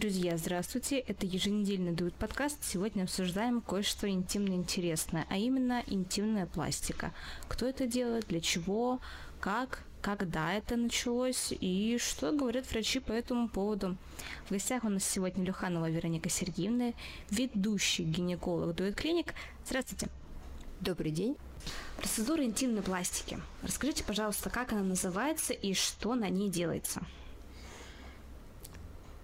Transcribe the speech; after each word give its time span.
Друзья, 0.00 0.38
здравствуйте! 0.38 0.98
Это 0.98 1.26
еженедельный 1.26 1.92
дует 1.92 2.14
подкаст. 2.14 2.64
Сегодня 2.64 3.02
обсуждаем 3.02 3.60
кое-что 3.60 4.08
интимно 4.08 4.54
интересное, 4.54 5.26
а 5.28 5.36
именно 5.36 5.84
интимная 5.88 6.46
пластика. 6.46 7.12
Кто 7.48 7.66
это 7.66 7.86
делает, 7.86 8.26
для 8.28 8.40
чего, 8.40 8.98
как, 9.40 9.82
когда 10.00 10.54
это 10.54 10.76
началось 10.76 11.48
и 11.52 11.98
что 12.00 12.32
говорят 12.32 12.64
врачи 12.70 12.98
по 12.98 13.12
этому 13.12 13.50
поводу. 13.50 13.98
В 14.46 14.52
гостях 14.52 14.84
у 14.84 14.88
нас 14.88 15.04
сегодня 15.04 15.44
Люханова 15.44 15.90
Вероника 15.90 16.30
Сергеевна, 16.30 16.94
ведущий 17.28 18.04
гинеколог 18.04 18.74
Дует 18.74 18.94
Клиник. 18.94 19.34
Здравствуйте. 19.66 20.08
Добрый 20.80 21.10
день. 21.10 21.36
Процедура 21.98 22.42
интимной 22.42 22.80
пластики. 22.80 23.38
Расскажите, 23.60 24.02
пожалуйста, 24.02 24.48
как 24.48 24.72
она 24.72 24.80
называется 24.80 25.52
и 25.52 25.74
что 25.74 26.14
на 26.14 26.30
ней 26.30 26.48
делается? 26.48 27.02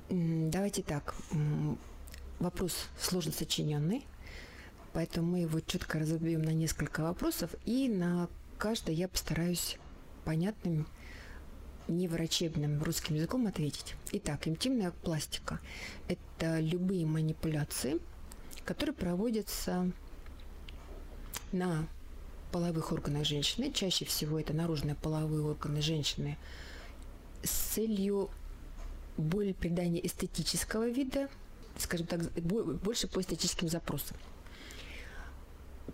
Давайте 0.09 0.83
так. 0.83 1.15
Вопрос 2.39 2.89
сложно 3.01 3.33
сочиненный, 3.33 4.07
поэтому 4.93 5.33
мы 5.33 5.39
его 5.41 5.61
четко 5.61 5.99
разобьем 5.99 6.43
на 6.43 6.51
несколько 6.51 7.01
вопросов, 7.03 7.51
и 7.65 7.89
на 7.89 8.29
каждый 8.59 8.95
я 8.95 9.09
постараюсь 9.09 9.79
понятным, 10.25 10.87
неврачебным 11.89 12.83
русским 12.83 13.15
языком 13.15 13.47
ответить. 13.47 13.95
Итак, 14.13 14.47
интимная 14.47 14.91
пластика– 14.91 15.61
это 16.09 16.61
любые 16.61 17.07
манипуляции, 17.07 18.01
которые 18.65 18.95
проводятся 18.95 19.91
на 21.53 21.89
половых 22.53 22.93
органах 22.93 23.25
женщины, 23.25 23.73
чаще 23.73 24.05
всего 24.05 24.39
это 24.39 24.53
наружные 24.53 24.95
половые 24.95 25.43
органы 25.43 25.81
женщины, 25.81 26.37
с 27.43 27.51
целью 27.51 28.31
более 29.17 29.55
придания 29.55 30.05
эстетического 30.05 30.89
вида, 30.89 31.29
скажем 31.79 32.07
так, 32.07 32.21
больше 32.43 33.09
по 33.09 33.21
эстетическим 33.21 33.69
запросам. 33.69 34.17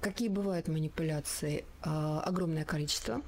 Какие 0.01 0.29
бывают 0.29 0.69
манипуляции? 0.69 1.64
А, 1.83 2.20
огромное 2.20 2.64
количество. 2.64 3.23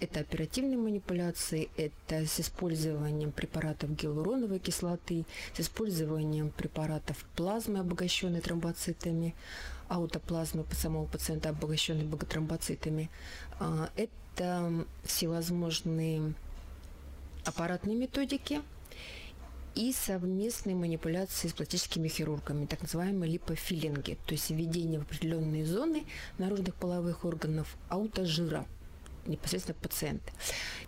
Это 0.00 0.20
оперативные 0.20 0.78
манипуляции, 0.78 1.68
это 1.76 2.26
с 2.26 2.40
использованием 2.40 3.32
препаратов 3.32 3.94
гиалуроновой 3.94 4.58
кислоты, 4.58 5.26
с 5.54 5.60
использованием 5.60 6.50
препаратов 6.50 7.18
плазмы, 7.36 7.80
обогащенной 7.80 8.40
тромбоцитами, 8.40 9.34
аутоплазмы 9.88 10.64
по 10.64 10.74
самого 10.74 11.04
пациента, 11.04 11.50
обогащенной 11.50 12.04
боготромбоцитами. 12.04 13.10
А, 13.58 13.90
это 13.94 14.86
всевозможные 15.04 16.32
аппаратные 17.44 17.96
методики– 17.96 18.62
и 19.74 19.92
совместные 19.92 20.76
манипуляции 20.76 21.48
с 21.48 21.52
пластическими 21.52 22.08
хирургами, 22.08 22.66
так 22.66 22.82
называемые 22.82 23.32
липофилинги, 23.32 24.18
то 24.26 24.32
есть 24.32 24.50
введение 24.50 25.00
в 25.00 25.02
определенные 25.02 25.64
зоны 25.64 26.04
наружных 26.38 26.74
половых 26.74 27.24
органов 27.24 27.76
аутожира 27.88 28.66
непосредственно 29.26 29.78
пациента. 29.80 30.32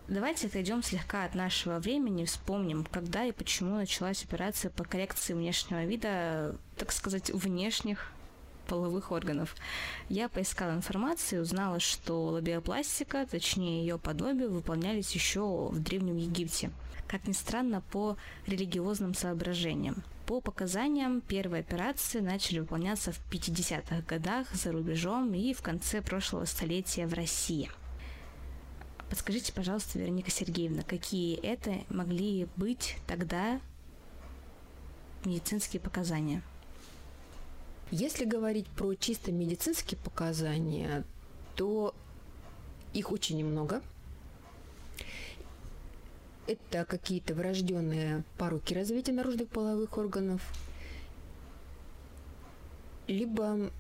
Давайте 0.09 0.47
отойдем 0.47 0.83
слегка 0.83 1.25
от 1.25 1.35
нашего 1.35 1.79
времени, 1.79 2.25
вспомним, 2.25 2.85
когда 2.91 3.25
и 3.25 3.33
почему 3.33 3.77
началась 3.77 4.25
операция 4.25 4.71
по 4.71 4.85
коррекции 4.85 5.35
внешнего 5.35 5.85
вида, 5.85 6.57
так 6.77 6.93
сказать, 6.93 7.31
внешних 7.31 8.13
половых 8.67 9.13
органов. 9.13 9.55
Я 10.09 10.29
поискала 10.29 10.73
информацию 10.73 11.41
и 11.41 11.43
узнала, 11.43 11.81
что 11.81 12.27
лабиопластика, 12.27 13.27
точнее 13.31 13.81
ее 13.81 13.99
подобие, 13.99 14.49
выполнялись 14.49 15.13
еще 15.13 15.69
в 15.71 15.79
Древнем 15.81 16.17
Египте. 16.17 16.71
Как 17.07 17.27
ни 17.27 17.33
странно, 17.33 17.83
по 17.91 18.17
религиозным 18.47 19.15
соображениям. 19.15 20.03
По 20.27 20.41
показаниям, 20.41 21.21
первые 21.21 21.61
операции 21.61 22.21
начали 22.21 22.61
выполняться 22.61 23.13
в 23.13 23.21
50-х 23.31 24.03
годах 24.03 24.53
за 24.55 24.73
рубежом 24.73 25.35
и 25.35 25.53
в 25.53 25.63
конце 25.63 26.01
прошлого 26.01 26.45
столетия 26.45 27.07
в 27.07 27.15
России. 27.15 27.71
Подскажите, 29.11 29.53
пожалуйста, 29.53 29.99
Вероника 29.99 30.31
Сергеевна, 30.31 30.83
какие 30.85 31.37
это 31.37 31.85
могли 31.91 32.49
быть 32.57 32.97
тогда 33.07 33.61
медицинские 35.27 35.81
показания? 35.81 36.43
Если 37.91 38.25
говорить 38.25 38.67
про 38.69 38.95
чисто 38.95 39.31
медицинские 39.31 39.99
показания, 39.99 41.05
то 41.57 41.95
их 42.95 43.13
очень 43.13 43.37
немного. 43.37 43.83
Это 46.53 46.85
какие-то 46.85 47.35
врожденные 47.35 48.25
пороки 48.37 48.75
развития 48.75 49.13
наружных 49.13 49.49
половых 49.49 49.97
органов, 49.97 50.43
либо 53.07 53.71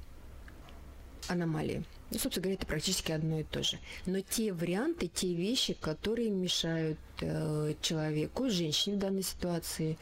аномалии. 1.28 1.84
Ну, 2.10 2.18
собственно 2.18 2.44
говоря, 2.44 2.54
это 2.54 2.66
практически 2.66 3.12
одно 3.12 3.40
и 3.40 3.44
то 3.44 3.62
же. 3.62 3.78
Но 4.06 4.20
те 4.20 4.54
варианты, 4.54 5.08
те 5.08 5.34
вещи, 5.34 5.74
которые 5.74 6.30
мешают 6.30 6.98
э, 7.20 7.74
человеку, 7.82 8.48
женщине 8.48 8.96
в 8.96 9.00
данной 9.00 9.22
ситуации, 9.22 9.98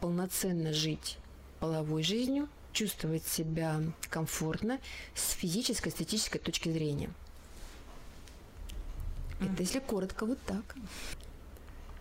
полноценно 0.00 0.72
жить 0.72 1.18
половой 1.60 2.02
жизнью, 2.02 2.48
чувствовать 2.72 3.26
себя 3.26 3.82
комфортно 4.08 4.78
с 5.14 5.32
физической, 5.32 5.88
эстетической 5.90 6.38
точки 6.38 6.70
зрения. 6.70 7.10
Это 9.40 9.62
если 9.62 9.78
коротко, 9.78 10.24
вот 10.24 10.38
так. 10.46 10.74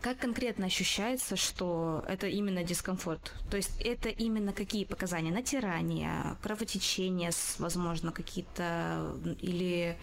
Как 0.02 0.19
конкретно 0.19 0.68
ощущается, 0.68 1.35
что 1.35 2.03
это 2.08 2.28
именно 2.28 2.63
дискомфорт? 2.63 3.34
То 3.50 3.58
есть 3.58 3.72
это 3.80 4.09
именно 4.09 4.53
какие 4.53 4.85
показания? 4.85 5.31
Натирание, 5.31 6.38
кровотечение, 6.41 7.31
возможно, 7.58 8.12
какие-то 8.12 9.18
или 9.41 9.97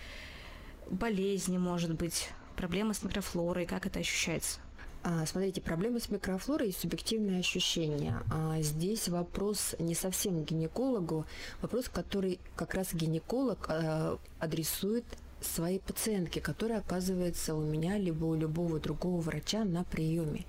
болезни, 0.90 1.58
может 1.58 1.94
быть, 1.94 2.28
проблемы 2.56 2.92
с 2.92 3.02
микрофлорой, 3.02 3.66
как 3.66 3.86
это 3.86 4.00
ощущается? 4.00 4.60
А, 5.06 5.26
смотрите, 5.26 5.60
проблемы 5.60 6.00
с 6.00 6.08
микрофлорой 6.08 6.70
и 6.70 6.72
субъективные 6.72 7.40
ощущения. 7.40 8.22
А, 8.32 8.60
здесь 8.62 9.08
вопрос 9.08 9.74
не 9.78 9.94
совсем 9.94 10.44
гинекологу, 10.44 11.26
вопрос, 11.60 11.90
который 11.90 12.40
как 12.56 12.72
раз 12.72 12.94
гинеколог 12.94 13.66
а, 13.68 14.18
адресует 14.38 15.04
своей 15.46 15.80
пациентке, 15.80 16.40
которая 16.40 16.78
оказывается 16.80 17.54
у 17.54 17.62
меня 17.62 17.98
либо 17.98 18.24
у 18.24 18.34
любого 18.34 18.78
другого 18.80 19.20
врача 19.20 19.64
на 19.64 19.84
приеме 19.84 20.44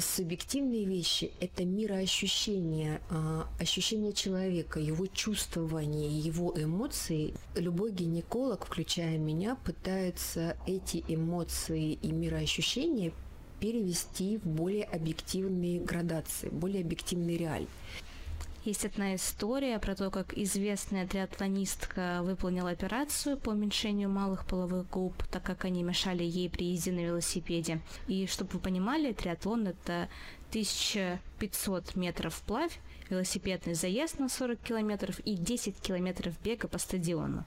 субъективные 0.00 0.84
вещи– 0.84 1.32
это 1.40 1.64
мироощущение, 1.64 3.00
а, 3.10 3.48
ощущение 3.58 4.12
человека, 4.12 4.80
его 4.80 5.06
чувствование, 5.06 6.18
его 6.18 6.54
эмоции. 6.56 7.34
Любой 7.54 7.92
гинеколог, 7.92 8.66
включая 8.66 9.18
меня, 9.18 9.56
пытается 9.56 10.56
эти 10.66 11.04
эмоции 11.08 11.92
и 11.92 12.12
мироощущения 12.12 13.12
перевести 13.60 14.38
в 14.38 14.46
более 14.46 14.84
объективные 14.84 15.80
градации, 15.80 16.48
более 16.48 16.82
объективный 16.82 17.36
реаль. 17.36 17.66
Есть 18.64 18.84
одна 18.84 19.14
история 19.14 19.78
про 19.78 19.94
то, 19.94 20.10
как 20.10 20.36
известная 20.36 21.06
триатлонистка 21.06 22.20
выполнила 22.22 22.68
операцию 22.68 23.38
по 23.38 23.50
уменьшению 23.50 24.10
малых 24.10 24.44
половых 24.44 24.86
губ, 24.90 25.14
так 25.30 25.42
как 25.42 25.64
они 25.64 25.82
мешали 25.82 26.24
ей 26.24 26.50
при 26.50 26.66
езде 26.72 26.92
на 26.92 27.00
велосипеде. 27.00 27.80
И 28.06 28.26
чтобы 28.26 28.50
вы 28.52 28.58
понимали, 28.58 29.14
триатлон 29.14 29.68
это 29.68 30.10
1500 30.50 31.96
метров 31.96 32.34
вплавь, 32.34 32.78
велосипедный 33.08 33.72
заезд 33.72 34.18
на 34.18 34.28
40 34.28 34.58
километров 34.58 35.20
и 35.20 35.36
10 35.36 35.80
километров 35.80 36.34
бега 36.44 36.68
по 36.68 36.76
стадиону. 36.76 37.46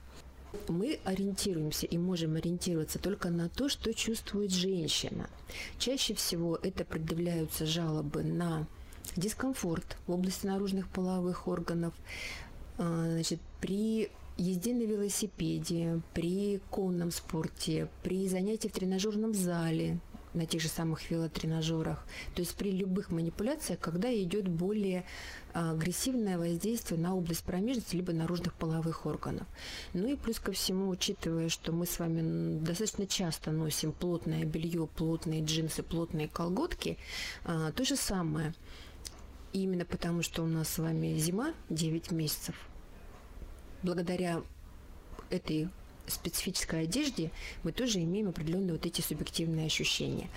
Мы 0.66 0.98
ориентируемся 1.04 1.86
и 1.86 1.96
можем 1.96 2.34
ориентироваться 2.34 2.98
только 2.98 3.30
на 3.30 3.48
то, 3.48 3.68
что 3.68 3.94
чувствует 3.94 4.50
женщина. 4.50 5.30
Чаще 5.78 6.14
всего 6.14 6.58
это 6.60 6.84
предъявляются 6.84 7.66
жалобы 7.66 8.24
на 8.24 8.66
дискомфорт 9.16 9.96
в 10.06 10.12
области 10.12 10.46
наружных 10.46 10.88
половых 10.88 11.48
органов, 11.48 11.94
а, 12.78 13.10
значит, 13.12 13.40
при 13.60 14.10
езде 14.36 14.74
на 14.74 14.82
велосипеде, 14.82 16.00
при 16.12 16.60
конном 16.70 17.10
спорте, 17.10 17.88
при 18.02 18.28
занятии 18.28 18.68
в 18.68 18.72
тренажерном 18.72 19.32
зале, 19.32 20.00
на 20.34 20.46
тех 20.46 20.60
же 20.60 20.68
самых 20.68 21.10
велотренажерах, 21.10 22.04
то 22.34 22.42
есть 22.42 22.56
при 22.56 22.72
любых 22.72 23.10
манипуляциях, 23.10 23.78
когда 23.78 24.12
идет 24.12 24.48
более 24.48 25.04
а, 25.52 25.70
агрессивное 25.70 26.38
воздействие 26.38 27.00
на 27.00 27.14
область 27.14 27.44
промежности 27.44 27.96
либо 27.96 28.12
наружных 28.12 28.54
половых 28.54 29.06
органов. 29.06 29.46
Ну 29.92 30.08
и 30.08 30.16
плюс 30.16 30.40
ко 30.40 30.52
всему, 30.52 30.88
учитывая, 30.88 31.48
что 31.48 31.72
мы 31.72 31.86
с 31.86 31.98
вами 31.98 32.58
достаточно 32.58 33.06
часто 33.06 33.52
носим 33.52 33.92
плотное 33.92 34.44
белье, 34.44 34.88
плотные 34.88 35.42
джинсы, 35.42 35.82
плотные 35.82 36.28
колготки, 36.28 36.98
а, 37.44 37.72
то 37.72 37.84
же 37.84 37.96
самое– 37.96 38.52
и 39.54 39.62
именно 39.62 39.86
потому, 39.86 40.22
что 40.22 40.42
у 40.42 40.46
нас 40.46 40.68
с 40.68 40.78
вами 40.78 41.16
зима 41.16 41.54
9 41.70 42.10
месяцев, 42.10 42.56
благодаря 43.82 44.42
этой 45.30 45.68
специфической 46.06 46.82
одежде 46.82 47.30
мы 47.62 47.72
тоже 47.72 48.02
имеем 48.02 48.28
определенные 48.28 48.72
вот 48.72 48.84
эти 48.84 49.00
субъективные 49.00 49.66
ощущения. 49.66 50.28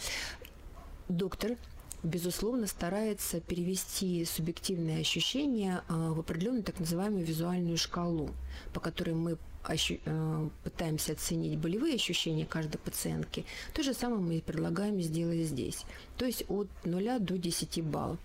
Доктор 1.10 1.58
безусловно, 2.04 2.68
старается 2.68 3.42
перевести 3.42 4.24
субъективные 4.24 5.02
ощущения 5.02 5.84
а, 5.90 6.14
в 6.14 6.19
определенную 6.19 6.64
так 6.64 6.80
называемую 6.80 7.25
визуальную 7.25 7.78
шкалу, 7.78 8.30
по 8.72 8.80
которой 8.80 9.16
мы 9.16 9.38
э, 9.68 10.50
пытаемся 10.64 11.14
оценить 11.14 11.58
болевые 11.58 11.96
ощущения 11.96 12.46
каждой 12.46 12.78
пациентки. 12.78 13.46
То 13.74 13.84
же 13.84 13.94
самое 13.94 14.22
мы 14.22 14.38
и 14.38 14.42
предлагаем 14.42 15.02
сделать 15.02 15.48
здесь. 15.48 15.84
То 16.18 16.25
есть 16.25 16.46
от 16.48 16.69
0 16.86 17.19
до 17.19 17.38
10 17.38 17.84
баллов. 17.84 18.19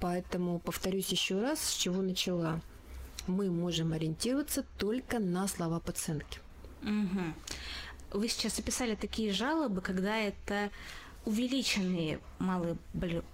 Поэтому 0.00 0.58
повторюсь 0.58 1.08
еще 1.08 1.40
раз, 1.40 1.60
с 1.60 1.74
чего 1.74 2.02
начала. 2.02 2.60
Мы 3.26 3.50
можем 3.50 3.92
ориентироваться 3.92 4.64
только 4.78 5.18
на 5.18 5.48
слова 5.48 5.80
пациентки. 5.80 6.40
Угу. 6.82 8.18
Вы 8.18 8.28
сейчас 8.28 8.58
описали 8.58 8.94
такие 8.94 9.32
жалобы, 9.32 9.80
когда 9.80 10.16
это 10.18 10.70
увеличенные 11.24 12.20
малые 12.38 12.76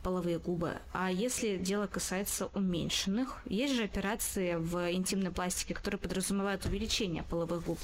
половые 0.03 0.39
губы, 0.39 0.79
а 0.93 1.11
если 1.11 1.57
дело 1.57 1.87
касается 1.87 2.47
уменьшенных, 2.55 3.43
есть 3.47 3.75
же 3.75 3.83
операции 3.83 4.55
в 4.55 4.93
интимной 4.93 5.33
пластике, 5.33 5.75
которые 5.75 5.99
подразумевают 5.99 6.65
увеличение 6.67 7.25
половых 7.25 7.65
губ. 7.65 7.79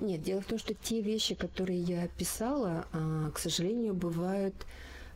Нет, 0.00 0.22
дело 0.22 0.40
в 0.40 0.46
том, 0.46 0.58
что 0.58 0.74
те 0.74 1.00
вещи, 1.00 1.34
которые 1.34 1.80
я 1.80 2.02
описала, 2.02 2.86
а, 2.92 3.30
к 3.30 3.38
сожалению, 3.38 3.94
бывают 3.94 4.54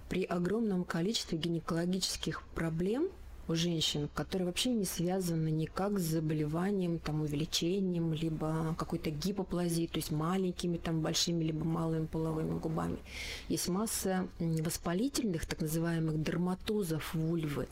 при 0.08 0.24
огромном 0.24 0.84
количестве 0.84 1.38
гинекологических 1.38 2.42
проблем, 2.54 3.08
у 3.48 3.54
женщин, 3.54 4.08
которые 4.14 4.46
вообще 4.46 4.70
не 4.70 4.84
связаны 4.84 5.48
никак 5.48 5.98
с 5.98 6.02
заболеванием, 6.02 6.98
там, 6.98 7.22
увеличением, 7.22 8.12
либо 8.12 8.74
какой-то 8.78 9.10
гипоплазией, 9.10 9.88
то 9.88 9.96
есть 9.96 10.10
маленькими, 10.10 10.76
там, 10.76 11.00
большими, 11.00 11.44
либо 11.44 11.64
малыми 11.64 12.06
половыми 12.06 12.58
губами. 12.58 12.98
Есть 13.48 13.68
масса 13.68 14.28
воспалительных, 14.38 15.46
так 15.46 15.62
называемых 15.62 16.22
дерматозов 16.22 17.14
вульвы, 17.14 17.68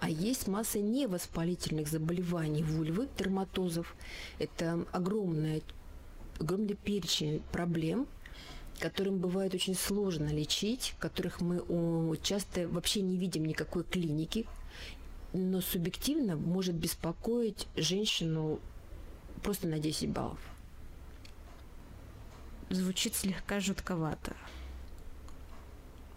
а 0.00 0.08
есть 0.08 0.46
масса 0.46 0.78
невоспалительных 0.78 1.88
заболеваний 1.88 2.62
вульвы, 2.62 3.08
дерматозов. 3.18 3.96
Это 4.38 4.86
огромная, 4.92 5.60
огромный 6.38 6.74
перечень 6.74 7.42
проблем, 7.50 8.06
которым 8.78 9.18
бывает 9.18 9.54
очень 9.54 9.74
сложно 9.74 10.28
лечить, 10.28 10.94
которых 10.98 11.40
мы 11.40 11.62
часто 12.22 12.68
вообще 12.68 13.00
не 13.00 13.16
видим 13.16 13.44
никакой 13.44 13.84
клиники, 13.84 14.46
но 15.32 15.60
субъективно 15.60 16.36
может 16.36 16.74
беспокоить 16.74 17.68
женщину 17.76 18.60
просто 19.42 19.66
на 19.66 19.78
10 19.78 20.10
баллов. 20.10 20.38
Звучит 22.70 23.14
слегка 23.14 23.60
жутковато. 23.60 24.34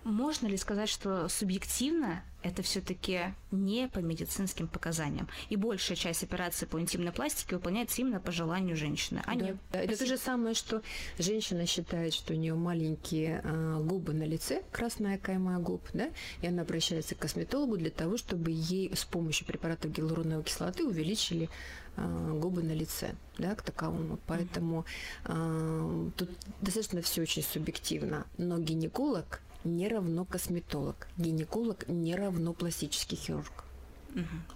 Можно 0.04 0.48
ли 0.48 0.58
сказать, 0.58 0.90
что 0.90 1.28
субъективно 1.28 2.24
это 2.42 2.62
все-таки 2.62 3.34
не 3.52 3.88
по 3.90 4.00
медицинским 4.00 4.68
показаниям. 4.68 5.28
И 5.50 5.56
большая 5.56 5.98
часть 5.98 6.24
операций 6.24 6.68
по 6.68 6.80
интимной 6.80 7.12
пластике 7.12 7.56
выполняется 7.56 8.02
именно 8.02 8.20
по 8.20 8.32
желанию 8.32 8.78
женщины, 8.78 9.22
а 9.26 9.36
да. 9.36 9.46
не... 9.46 9.58
Это 9.72 9.98
то 9.98 10.06
же 10.06 10.18
самое, 10.18 10.56
что 10.56 10.82
женщина 11.18 11.66
считает, 11.66 12.14
что 12.14 12.34
у 12.34 12.38
нее 12.38 12.56
маленькие 12.56 13.42
э, 13.44 13.82
губы 13.84 14.14
на 14.14 14.24
лице, 14.24 14.64
красная 14.72 15.18
кайма 15.18 15.60
губ, 15.60 15.86
да, 15.94 16.10
и 16.42 16.48
она 16.48 16.62
обращается 16.62 17.16
к 17.16 17.20
косметологу 17.20 17.78
для 17.78 17.92
того, 17.92 18.18
чтобы 18.18 18.52
ей 18.52 18.96
с 18.96 19.04
помощью 19.04 19.46
препаратов 19.46 19.92
гиалуроновой 19.92 20.44
кислоты 20.44 20.86
увеличили 20.86 21.50
э, 21.98 22.40
губы 22.40 22.64
на 22.64 22.72
лице, 22.72 23.16
да, 23.38 23.54
к 23.56 23.64
таковому. 23.64 24.18
Поэтому 24.28 24.86
э, 25.26 26.10
тут 26.16 26.30
достаточно 26.62 27.02
все 27.02 27.22
очень 27.22 27.44
субъективно. 27.44 28.26
Но 28.38 28.60
гинеколог 28.60 29.42
не 29.64 29.88
равно 29.88 30.26
косметолог. 30.26 31.08
Гинеколог 31.18 31.88
не 31.88 32.16
равно 32.16 32.54
пластический 32.54 33.18
хирург. 33.18 33.66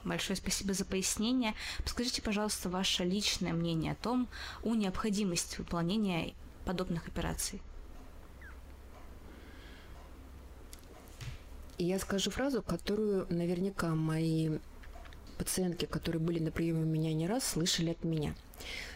Большое 0.04 0.36
спасибо 0.36 0.74
за 0.74 0.84
пояснение. 0.86 1.54
Скажите, 1.86 2.22
пожалуйста, 2.22 2.70
ваше 2.70 3.04
личное 3.04 3.54
мнение 3.54 3.94
о 3.94 3.96
том, 3.96 4.28
о 4.64 4.76
необходимости 4.76 5.58
выполнения 5.58 6.34
подобных 6.66 7.08
операций. 7.08 7.62
Я 11.78 12.00
скажу 12.00 12.32
фразу, 12.32 12.62
которую 12.62 13.28
наверняка 13.30 13.94
мои 13.96 14.60
пациентки, 15.34 15.86
которые 15.86 16.22
были 16.22 16.40
на 16.40 16.52
приеме 16.52 16.84
у 16.84 16.86
меня 16.86 17.14
не 17.14 17.28
раз, 17.28 17.46
слышали 17.46 17.92
от 17.92 18.04
меня. 18.04 18.36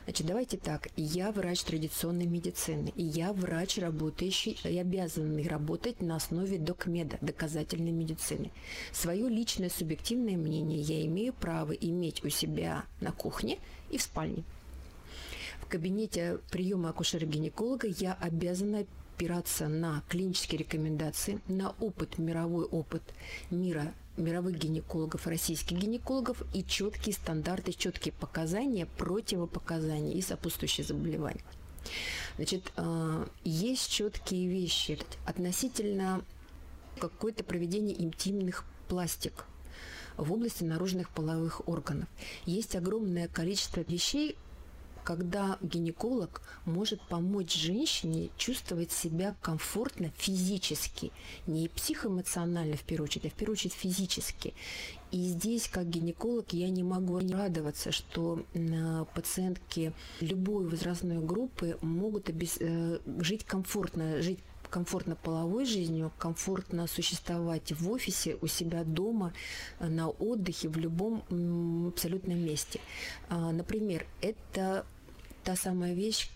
Значит, 0.05 0.25
давайте 0.25 0.57
так. 0.57 0.87
Я 0.95 1.31
врач 1.31 1.63
традиционной 1.63 2.25
медицины. 2.25 2.93
И 2.95 3.03
я 3.03 3.33
врач, 3.33 3.77
работающий 3.77 4.57
и 4.63 4.77
обязанный 4.77 5.47
работать 5.47 6.01
на 6.01 6.15
основе 6.15 6.57
докмеда, 6.57 7.17
доказательной 7.21 7.91
медицины. 7.91 8.51
Свое 8.93 9.27
личное 9.27 9.69
субъективное 9.69 10.37
мнение 10.37 10.79
я 10.79 11.05
имею 11.05 11.33
право 11.33 11.73
иметь 11.73 12.23
у 12.23 12.29
себя 12.29 12.85
на 13.01 13.11
кухне 13.11 13.59
и 13.89 13.97
в 13.97 14.01
спальне. 14.01 14.43
В 15.61 15.67
кабинете 15.67 16.39
приема 16.49 16.89
акушера-гинеколога 16.89 17.87
я 17.87 18.13
обязана 18.13 18.85
опираться 19.17 19.67
на 19.67 20.03
клинические 20.07 20.59
рекомендации, 20.59 21.41
на 21.47 21.71
опыт, 21.79 22.19
мировой 22.19 22.65
опыт 22.65 23.01
мира 23.49 23.93
мировых 24.17 24.57
гинекологов, 24.57 25.27
российских 25.27 25.77
гинекологов 25.77 26.43
и 26.53 26.63
четкие 26.63 27.13
стандарты, 27.13 27.73
четкие 27.73 28.13
показания, 28.13 28.85
противопоказания 28.97 30.13
и 30.13 30.21
сопутствующие 30.21 30.85
заболевания. 30.85 31.43
Значит, 32.35 32.71
э, 32.75 33.27
есть 33.43 33.89
четкие 33.89 34.47
вещи 34.47 34.99
относительно 35.25 36.21
какое-то 36.99 37.43
проведение 37.43 38.01
интимных 38.01 38.65
пластик 38.87 39.45
в 40.17 40.33
области 40.33 40.63
наружных 40.63 41.09
половых 41.09 41.67
органов. 41.67 42.09
Есть 42.45 42.75
огромное 42.75 43.27
количество 43.27 43.81
вещей, 43.81 44.35
когда 45.07 45.57
гинеколог 45.61 46.41
может 46.65 46.99
помочь 47.03 47.55
женщине 47.55 48.29
чувствовать 48.35 48.91
себя 48.91 49.37
комфортно 49.41 50.11
физически, 50.17 51.13
не 51.47 51.69
психоэмоционально 51.69 52.75
в 52.75 52.83
первую 52.83 53.05
очередь, 53.05 53.27
а 53.27 53.29
в 53.29 53.33
первую 53.35 53.53
очередь 53.53 53.71
физически. 53.73 54.53
И 55.11 55.29
здесь, 55.29 55.69
как 55.69 55.87
гинеколог, 55.87 56.51
я 56.51 56.69
не 56.69 56.83
могу 56.83 57.17
не 57.21 57.33
радоваться, 57.33 57.93
что 57.93 58.43
пациентки 59.15 59.93
любой 60.19 60.67
возрастной 60.67 61.19
группы 61.19 61.77
могут 61.81 62.27
обес... 62.27 62.57
Э, 62.59 62.99
жить 63.19 63.45
комфортно, 63.45 64.21
жить 64.21 64.39
комфортно 64.69 65.15
половой 65.15 65.65
жизнью, 65.65 66.11
комфортно 66.17 66.85
существовать 66.87 67.71
в 67.71 67.89
офисе, 67.89 68.37
у 68.41 68.47
себя 68.47 68.83
дома, 68.83 69.31
на 69.79 70.09
отдыхе, 70.09 70.67
в 70.67 70.77
любом 70.77 71.23
абсолютном 71.87 72.39
месте. 72.39 72.81
А, 73.29 73.53
например, 73.53 74.05
это 74.21 74.85
та 75.47 75.55
самая 75.55 75.93
вещь, 75.93 76.27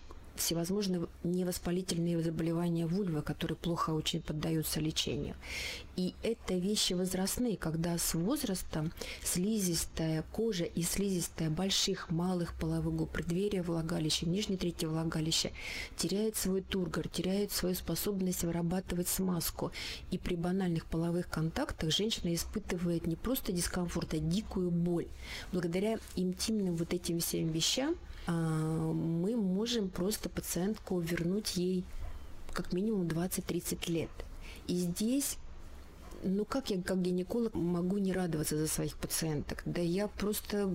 всевозможные 0.42 1.06
невоспалительные 1.22 2.22
заболевания 2.22 2.86
вульвы, 2.86 3.22
которые 3.22 3.56
плохо 3.56 3.90
очень 3.90 4.20
поддаются 4.20 4.80
лечению. 4.80 5.34
И 5.96 6.14
это 6.22 6.54
вещи 6.54 6.94
возрастные, 6.94 7.56
когда 7.56 7.98
с 7.98 8.14
возрастом 8.14 8.92
слизистая 9.22 10.24
кожа 10.32 10.64
и 10.64 10.82
слизистая 10.82 11.50
больших, 11.50 12.10
малых 12.10 12.54
половых 12.54 12.94
губ, 12.94 13.10
преддверия 13.10 13.62
влагалища, 13.62 14.26
нижней 14.26 14.56
трети 14.56 14.86
влагалища 14.86 15.50
теряет 15.96 16.36
свой 16.36 16.62
тургор, 16.62 17.08
теряет 17.08 17.52
свою 17.52 17.74
способность 17.74 18.42
вырабатывать 18.42 19.08
смазку. 19.08 19.70
И 20.10 20.18
при 20.18 20.34
банальных 20.34 20.86
половых 20.86 21.28
контактах 21.28 21.90
женщина 21.90 22.34
испытывает 22.34 23.06
не 23.06 23.16
просто 23.16 23.52
дискомфорт, 23.52 24.14
а 24.14 24.18
дикую 24.18 24.70
боль. 24.70 25.08
Благодаря 25.52 25.98
интимным 26.16 26.76
вот 26.76 26.94
этим 26.94 27.20
всем 27.20 27.48
вещам 27.48 27.96
а, 28.26 28.32
мы 28.32 29.36
можем 29.36 29.90
просто 29.90 30.28
пациентку 30.34 30.98
вернуть 31.00 31.56
ей 31.56 31.84
как 32.52 32.72
минимум 32.72 33.06
20-30 33.06 33.90
лет. 33.90 34.10
И 34.66 34.76
здесь 34.76 35.38
ну 36.22 36.44
как 36.44 36.70
я 36.70 36.80
как 36.80 37.02
гинеколог 37.02 37.54
могу 37.54 37.98
не 37.98 38.12
радоваться 38.12 38.56
за 38.56 38.68
своих 38.68 38.96
пациенток? 38.96 39.62
Да 39.64 39.80
я 39.80 40.08
просто 40.08 40.70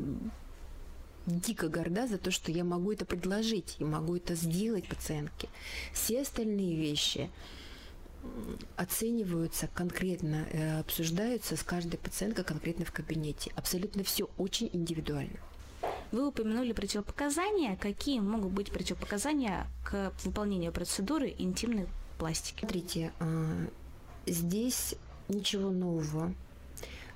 дико 1.25 1.67
горда 1.67 2.07
за 2.07 2.17
то, 2.17 2.31
что 2.31 2.51
я 2.51 2.63
могу 2.63 2.91
это 2.91 3.05
предложить 3.05 3.75
и 3.79 3.83
могу 3.83 4.15
это 4.15 4.35
сделать 4.35 4.87
пациентке. 4.87 5.49
Все 5.93 6.21
остальные 6.21 6.75
вещи 6.75 7.29
оцениваются 8.75 9.67
конкретно, 9.73 10.47
э, 10.51 10.79
обсуждаются 10.79 11.55
с 11.55 11.63
каждой 11.63 11.97
пациенткой 11.97 12.43
конкретно 12.43 12.85
в 12.85 12.91
кабинете. 12.91 13.51
Абсолютно 13.55 14.03
все 14.03 14.29
очень 14.37 14.69
индивидуально. 14.73 15.39
Вы 16.11 16.27
упомянули 16.27 16.71
противопоказания. 16.71 17.75
Какие 17.75 18.19
могут 18.19 18.51
быть 18.51 18.71
противопоказания 18.71 19.67
к 19.83 20.13
выполнению 20.23 20.71
процедуры 20.71 21.33
интимной 21.37 21.87
пластики? 22.17 22.59
Смотрите, 22.59 23.11
а, 23.19 23.67
здесь 24.25 24.95
ничего 25.27 25.69
нового. 25.69 26.33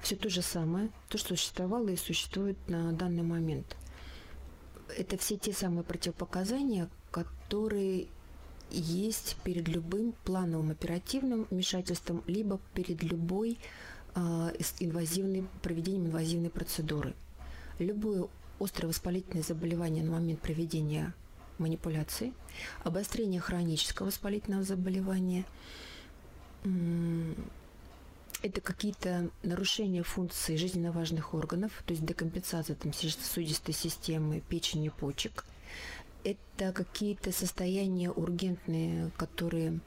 Все 0.02 0.16
то 0.16 0.30
же 0.30 0.42
самое, 0.42 0.90
то, 1.10 1.18
что 1.18 1.36
существовало 1.36 1.90
и 1.90 1.96
существует 1.96 2.58
на 2.68 2.92
данный 2.92 3.24
момент. 3.24 3.78
Это 4.98 5.18
все 5.18 5.38
те 5.38 5.54
самые 5.54 5.84
противопоказания, 5.84 6.90
которые 7.12 8.08
есть 8.72 9.38
перед 9.44 9.68
любым 9.68 10.14
плановым 10.26 10.72
оперативным 10.72 11.46
вмешательством, 11.50 12.24
либо 12.26 12.60
перед 12.74 13.04
любой 13.04 13.60
э, 14.16 14.20
инвазивной, 14.80 15.48
проведением 15.62 16.08
инвазивной 16.08 16.50
процедуры. 16.50 17.14
Любое 17.80 18.28
островоспалительное 18.62 19.44
заболевание 19.44 20.04
на 20.04 20.12
момент 20.12 20.42
проведения 20.42 21.14
манипуляции, 21.58 22.34
обострение 22.84 23.40
хронического 23.40 24.08
воспалительного 24.08 24.64
заболевания, 24.64 25.46
это 28.42 28.62
какие-то 28.62 29.30
нарушения 29.44 30.04
функций 30.04 30.58
жизненно 30.58 30.92
важных 30.92 31.34
органов, 31.34 31.84
то 31.86 31.94
есть 31.94 32.06
декомпенсация 32.06 32.76
там, 32.76 32.94
сосудистой 32.94 33.74
системы, 33.74 34.42
печени, 34.42 34.90
почек. 34.90 35.46
Это 36.24 36.72
какие-то 36.72 37.32
состояния 37.32 38.12
ургентные, 38.12 39.12
которые 39.18 39.80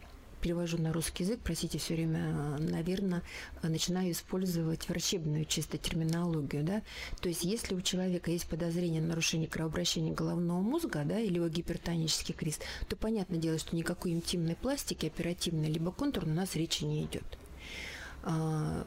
перевожу 0.44 0.76
на 0.76 0.92
русский 0.92 1.24
язык, 1.24 1.40
простите, 1.42 1.78
все 1.78 1.94
время, 1.94 2.58
наверное, 2.58 3.22
начинаю 3.62 4.12
использовать 4.12 4.86
врачебную 4.90 5.46
чисто 5.46 5.78
терминологию, 5.78 6.62
да, 6.62 6.82
то 7.22 7.30
есть 7.30 7.44
если 7.44 7.74
у 7.74 7.80
человека 7.80 8.30
есть 8.30 8.46
подозрение 8.46 9.00
на 9.00 9.08
нарушение 9.08 9.48
кровообращения 9.48 10.12
головного 10.12 10.60
мозга, 10.60 11.02
да, 11.06 11.18
или 11.18 11.36
его 11.36 11.48
гипертонический 11.48 12.34
криз, 12.34 12.60
то 12.90 12.94
понятное 12.94 13.38
дело, 13.38 13.58
что 13.58 13.74
никакой 13.74 14.12
интимной 14.12 14.54
пластики, 14.54 15.06
оперативной 15.06 15.70
либо 15.70 15.90
контурной 15.90 16.34
у 16.34 16.36
нас 16.36 16.56
речи 16.56 16.84
не 16.84 17.04
идет. 17.04 17.24
А, 18.22 18.86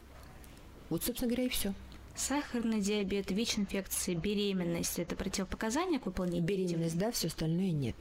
вот, 0.91 1.03
собственно 1.03 1.27
говоря, 1.27 1.47
и 1.47 1.49
все. 1.49 1.73
Сахарный 2.15 2.81
диабет, 2.81 3.31
ВИЧ-инфекции, 3.31 4.13
беременность– 4.13 4.99
это 4.99 5.15
противопоказания 5.15 5.97
к 5.97 6.05
выполнению? 6.05 6.43
Беременность, 6.43 6.99
да, 6.99 7.11
все 7.11 7.27
остальное 7.27 7.71
нет. 7.71 7.95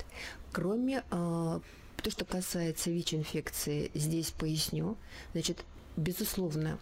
Кроме 0.52 1.04
а, 1.10 1.62
то, 2.02 2.10
что 2.10 2.24
касается 2.24 2.90
ВИЧ-инфекции, 2.90 3.90
здесь 3.94 4.30
поясню. 4.30 4.96
Значит, 5.32 5.64
безусловно, 5.96 6.78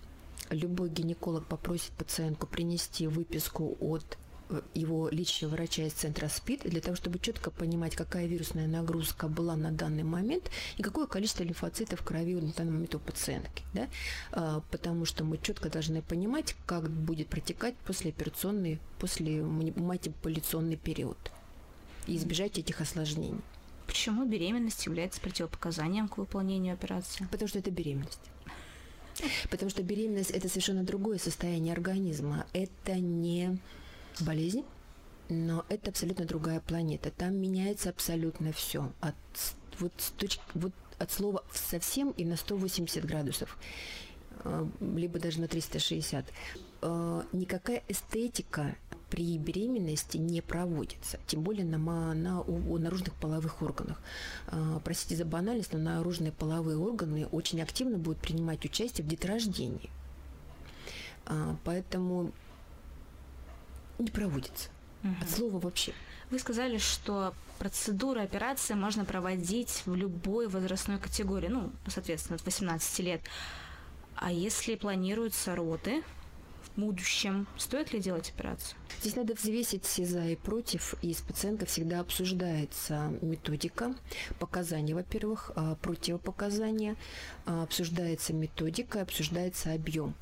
любой 0.50 0.90
гинеколог 0.90 1.47
попросит 1.47 1.92
пациентку 1.92 2.47
принести 2.47 3.06
выписку 3.06 3.76
от 3.80 4.18
э, 4.50 4.61
его 4.75 5.09
личного 5.09 5.52
врача 5.52 5.85
из 5.85 5.92
центра 5.92 6.28
СПИД 6.28 6.62
для 6.64 6.80
того, 6.80 6.97
чтобы 6.97 7.18
четко 7.18 7.50
понимать, 7.50 7.97
какая 7.97 8.26
вирусная 8.26 8.66
нагрузка 8.66 9.28
была 9.28 9.56
на 9.56 9.71
данный 9.71 10.02
момент 10.02 10.50
и 10.76 10.83
какое 10.83 11.06
количество 11.06 11.42
лимфоцитов 11.42 12.00
в 12.00 12.04
крови 12.04 12.35
на 12.35 12.52
данный 12.52 12.73
момент 12.73 12.94
у 12.94 12.99
пациентки. 12.99 13.64
Да? 13.73 13.88
А, 14.33 14.62
потому 14.71 15.04
что 15.04 15.25
мы 15.25 15.38
четко 15.38 15.71
должны 15.71 16.02
понимать, 16.02 16.54
как 16.66 16.90
будет 16.90 17.28
протекать 17.28 17.75
послеоперационный, 17.87 18.80
после 18.99 19.42
манипуляционный 19.42 20.76
период 20.76 21.18
и 22.06 22.16
избежать 22.16 22.59
этих 22.59 22.80
осложнений. 22.80 23.40
Почему 23.87 24.25
беременность 24.25 24.87
является 24.87 25.21
противопоказанием 25.21 26.09
к 26.09 26.19
выполнению 26.19 26.75
операции? 26.75 27.26
Потому 27.31 27.49
что 27.49 27.59
это 27.59 27.71
беременность. 27.71 28.21
Потому 29.50 29.71
что 29.71 29.83
беременность– 29.83 30.31
это 30.33 30.49
совершенно 30.49 30.83
другое 30.83 31.19
состояние 31.19 31.73
организма. 31.73 32.47
Это 32.53 32.95
не 32.95 33.59
болезнь, 34.21 34.64
но 35.29 35.64
это 35.69 35.91
абсолютно 35.91 36.25
другая 36.25 36.61
планета. 36.61 37.11
Там 37.11 37.37
меняется 37.37 37.91
абсолютно 37.91 38.53
все. 38.53 38.93
От, 39.00 39.14
вот, 39.79 39.93
с 39.99 40.11
точки, 40.11 40.43
вот 40.55 40.73
от 40.99 41.11
слова 41.11 41.45
совсем 41.53 42.11
и 42.12 42.25
на 42.25 42.37
180 42.37 43.05
градусов, 43.05 43.59
э, 44.45 44.67
либо 44.81 45.19
даже 45.19 45.41
на 45.41 45.49
360. 45.49 46.26
Э, 46.83 47.23
никакая 47.33 47.83
эстетика 47.88 48.76
при 49.14 49.38
беременности 49.38 50.16
не 50.16 50.40
проводится, 50.40 51.21
тем 51.28 51.42
более 51.42 51.64
на, 51.64 51.78
на 52.14 52.40
у, 52.40 52.78
наружных 52.78 53.14
половых 53.14 53.62
органах. 53.62 54.00
А, 54.49 54.80
простите 54.80 55.14
за 55.14 55.25
банальность, 55.25 55.73
но 55.73 55.78
наружные 55.78 56.33
половые 56.33 56.76
органы 56.76 57.26
очень 57.26 57.62
активно 57.62 57.97
будут 57.97 58.18
принимать 58.18 58.64
участие 58.64 59.06
в 59.06 59.09
деторождении. 59.09 59.88
А, 61.26 61.56
поэтому 61.62 62.33
не 64.00 64.11
проводится. 64.11 64.71
Угу. 65.04 65.14
От 65.23 65.30
слова 65.30 65.61
вообще. 65.61 65.92
Вы 66.30 66.40
сказали, 66.40 66.78
что 66.78 67.35
процедуры 67.61 68.21
операции 68.21 68.75
можно 68.75 69.04
проводить 69.04 69.85
в 69.87 69.94
любой 69.94 70.49
возрастной 70.49 70.99
категории, 70.99 71.47
ну, 71.47 71.71
соответственно, 71.87 72.35
от 72.35 72.44
18 72.44 72.99
лет. 72.99 73.21
А 74.16 74.33
если 74.33 74.75
планируются 74.75 75.54
роды, 75.54 76.02
будущем. 76.76 77.47
Стоит 77.56 77.92
ли 77.92 78.00
делать 78.00 78.30
операцию? 78.30 78.76
Здесь 79.00 79.16
надо 79.16 79.35
взвесить 79.35 79.85
все 79.85 80.04
за 80.04 80.25
и 80.26 80.37
против, 80.37 80.94
и 81.02 81.12
с 81.12 81.21
пациентом 81.21 81.66
всегда 81.66 82.00
обсуждается 82.00 83.12
методика, 83.21 83.94
показания, 84.38 84.94
во-первых, 84.94 85.52
а, 85.56 85.75
противопоказания, 85.76 86.97
а, 87.47 87.62
обсуждается 87.62 88.33
методика, 88.33 89.02
обсуждается 89.02 89.73
объем. 89.73 90.14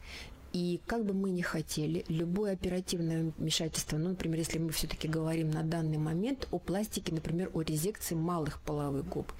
И 0.52 0.80
как 0.86 1.06
бы 1.06 1.14
мы 1.14 1.30
ни 1.30 1.40
хотели, 1.40 2.04
любое 2.08 2.52
оперативное 2.52 3.32
вмешательство, 3.38 3.96
ну, 3.96 4.10
например, 4.10 4.38
если 4.38 4.58
мы 4.58 4.70
все-таки 4.70 5.08
говорим 5.08 5.50
на 5.50 5.62
данный 5.62 5.96
момент 5.96 6.46
о 6.50 6.58
пластике, 6.58 7.14
например, 7.14 7.50
о 7.54 7.62
резекции 7.62 8.14
малых 8.14 8.60
половых 8.60 9.08
губ, 9.08 9.32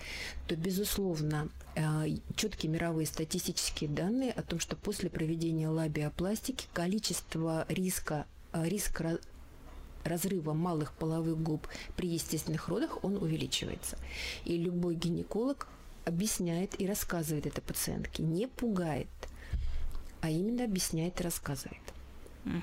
то, 0.46 0.56
безусловно, 0.56 1.50
четкие 2.36 2.70
мировые 2.70 3.06
статистические 3.06 3.90
данные 3.90 4.32
о 4.32 4.42
том, 4.42 4.60
что 4.60 4.76
после 4.76 5.10
проведения 5.10 5.68
лабиопластики 5.68 6.66
количество 6.72 7.64
риска, 7.68 8.26
э, 8.52 8.68
риск 8.68 9.02
разрыва 10.04 10.52
малых 10.52 10.92
половых 10.92 11.40
губ 11.40 11.66
при 11.96 12.08
естественных 12.08 12.68
родах, 12.68 13.02
он 13.04 13.16
увеличивается. 13.16 13.98
И 14.44 14.56
любой 14.56 14.96
гинеколог 14.96 15.68
объясняет 16.04 16.80
и 16.80 16.86
рассказывает 16.86 17.46
это 17.46 17.60
пациентке, 17.60 18.22
не 18.22 18.46
пугает– 18.46 19.08
а 20.22 20.30
именно 20.30 20.64
объясняет 20.64 21.20
и 21.20 21.24
рассказывает. 21.24 21.82
Угу. 22.46 22.54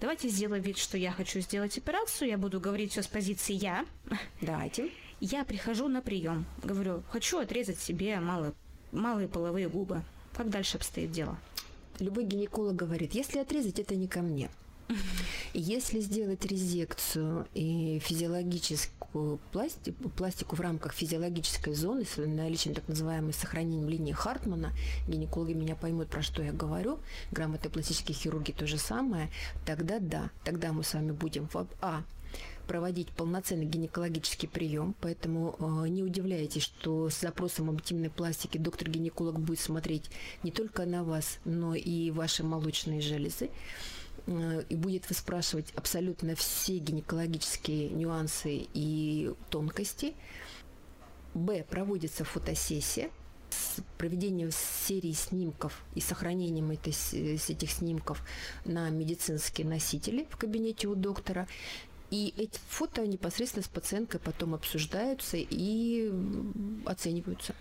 Давайте 0.00 0.28
сделаем 0.28 0.62
вид, 0.62 0.78
что 0.78 0.98
я 0.98 1.12
хочу 1.12 1.40
сделать 1.40 1.78
операцию. 1.78 2.28
Я 2.28 2.38
буду 2.38 2.58
говорить 2.58 2.92
все 2.92 3.02
с 3.02 3.06
позиции 3.06 3.52
я. 3.52 3.86
Давайте. 4.40 4.90
Я 5.20 5.44
прихожу 5.44 5.88
на 5.88 6.02
прием. 6.02 6.44
Говорю, 6.62 7.02
хочу 7.10 7.38
отрезать 7.38 7.78
себе 7.78 8.20
малые, 8.20 8.52
малые 8.92 9.28
половые 9.28 9.68
губы. 9.68 10.02
Как 10.34 10.50
дальше 10.50 10.76
обстоит 10.76 11.10
дело? 11.10 11.38
Любой 11.98 12.24
гинеколог 12.24 12.76
говорит, 12.76 13.14
если 13.14 13.38
отрезать, 13.38 13.78
это 13.78 13.96
не 13.96 14.08
ко 14.08 14.20
мне. 14.20 14.50
Если 15.54 16.00
сделать 16.00 16.44
резекцию 16.44 17.48
и 17.54 17.98
физиологическую 18.04 19.38
пластику, 19.52 20.10
пластику 20.10 20.56
в 20.56 20.60
рамках 20.60 20.92
физиологической 20.92 21.74
зоны 21.74 22.04
с 22.04 22.18
наличием 22.18 22.74
так 22.74 22.86
называемой 22.86 23.32
сохранением 23.32 23.88
линии 23.88 24.12
Хартмана, 24.12 24.72
гинекологи 25.08 25.54
меня 25.54 25.74
поймут, 25.76 26.08
про 26.08 26.22
что 26.22 26.42
я 26.42 26.52
говорю, 26.52 26.98
грамотные 27.32 27.70
пластические 27.70 28.14
хирурги 28.14 28.52
то 28.52 28.66
же 28.66 28.78
самое, 28.78 29.30
тогда 29.64 29.98
да, 29.98 30.30
тогда 30.44 30.72
мы 30.72 30.84
с 30.84 30.92
вами 30.92 31.12
будем 31.12 31.48
в 31.48 31.66
А 31.80 32.04
проводить 32.66 33.08
полноценный 33.10 33.66
гинекологический 33.66 34.48
прием, 34.48 34.94
поэтому 35.00 35.56
э, 35.58 35.88
не 35.88 36.02
удивляйтесь, 36.02 36.62
что 36.62 37.08
с 37.08 37.20
запросом 37.20 37.70
об 37.70 37.80
интимной 37.80 38.10
пластике 38.10 38.58
доктор-гинеколог 38.58 39.38
будет 39.38 39.60
смотреть 39.60 40.10
не 40.42 40.50
только 40.50 40.84
на 40.84 41.04
вас, 41.04 41.38
но 41.44 41.74
и 41.74 42.10
ваши 42.10 42.44
молочные 42.44 43.00
железы. 43.00 43.50
Э, 44.26 44.64
и 44.68 44.76
будет 44.76 45.08
выспрашивать 45.08 45.72
абсолютно 45.74 46.34
все 46.34 46.78
гинекологические 46.78 47.90
нюансы 47.90 48.66
и 48.74 49.32
тонкости. 49.50 50.14
Б. 51.34 51.64
Проводится 51.68 52.24
фотосессия 52.24 53.10
с 53.50 53.80
проведением 53.98 54.50
серии 54.50 55.12
снимков 55.12 55.84
и 55.94 56.00
сохранением 56.00 56.70
этой, 56.70 56.94
этих 57.12 57.70
снимков 57.70 58.22
на 58.64 58.90
медицинские 58.90 59.66
носители 59.66 60.26
в 60.30 60.36
кабинете 60.36 60.88
у 60.88 60.94
доктора. 60.94 61.46
И 62.10 62.32
эти 62.36 62.58
фото 62.68 63.06
непосредственно 63.06 63.64
с 63.64 63.68
пациенткой 63.68 64.20
потом 64.20 64.54
обсуждаются 64.54 65.36
и 65.36 66.12
оцениваются. 66.84 67.54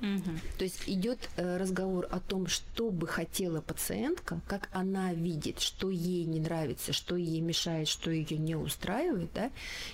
Угу. 0.00 0.30
То 0.58 0.64
есть 0.64 0.82
идет 0.86 1.18
э, 1.36 1.58
разговор 1.58 2.08
о 2.10 2.20
том, 2.20 2.46
что 2.46 2.90
бы 2.90 3.06
хотела 3.06 3.60
пациентка, 3.60 4.40
как 4.46 4.70
она 4.72 5.12
видит, 5.12 5.60
что 5.60 5.90
ей 5.90 6.24
не 6.24 6.40
нравится, 6.40 6.94
что 6.94 7.16
ей 7.16 7.40
мешает, 7.42 7.86
что 7.86 8.10
ее 8.10 8.38
не 8.38 8.56
устраивает, 8.56 9.30
да, 9.34 9.50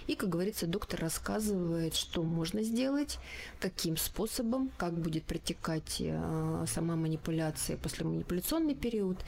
и, 0.06 0.14
как 0.14 0.28
говорится, 0.28 0.66
доктор 0.68 1.00
рассказывает, 1.00 1.94
что 1.96 2.22
можно 2.22 2.62
сделать, 2.62 3.18
каким 3.58 3.96
способом, 3.96 4.70
как 4.76 4.96
будет 4.96 5.24
протекать 5.24 5.96
э, 5.98 6.64
сама 6.68 6.94
манипуляция 6.94 7.76
после 7.76 8.06
манипуляционный 8.06 8.76
период, 8.76 9.18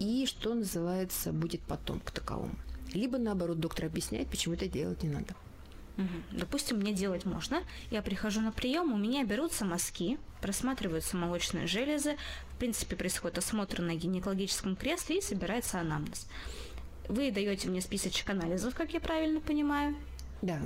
и 0.00 0.26
что 0.26 0.54
называется 0.54 1.32
будет 1.32 1.60
потом 1.62 2.00
к 2.00 2.10
таковому. 2.10 2.56
Либо 2.96 3.18
наоборот 3.18 3.60
доктор 3.60 3.86
объясняет, 3.86 4.28
почему 4.28 4.54
это 4.54 4.66
делать 4.66 5.02
не 5.02 5.10
надо. 5.10 5.34
Угу. 5.98 6.38
Допустим, 6.38 6.78
мне 6.78 6.92
делать 6.92 7.24
можно. 7.24 7.62
Я 7.90 8.02
прихожу 8.02 8.40
на 8.40 8.52
прием, 8.52 8.92
у 8.92 8.96
меня 8.96 9.24
берутся 9.24 9.64
мазки, 9.64 10.18
просматриваются 10.40 11.16
молочные 11.16 11.66
железы, 11.66 12.16
в 12.54 12.58
принципе, 12.58 12.96
происходит 12.96 13.38
осмотр 13.38 13.80
на 13.80 13.94
гинекологическом 13.94 14.76
кресле 14.76 15.18
и 15.18 15.22
собирается 15.22 15.80
анамнез. 15.80 16.26
Вы 17.08 17.30
даете 17.30 17.68
мне 17.68 17.80
списочек 17.80 18.28
анализов, 18.30 18.74
как 18.74 18.92
я 18.92 19.00
правильно 19.00 19.40
понимаю. 19.40 19.96
Да. 20.42 20.60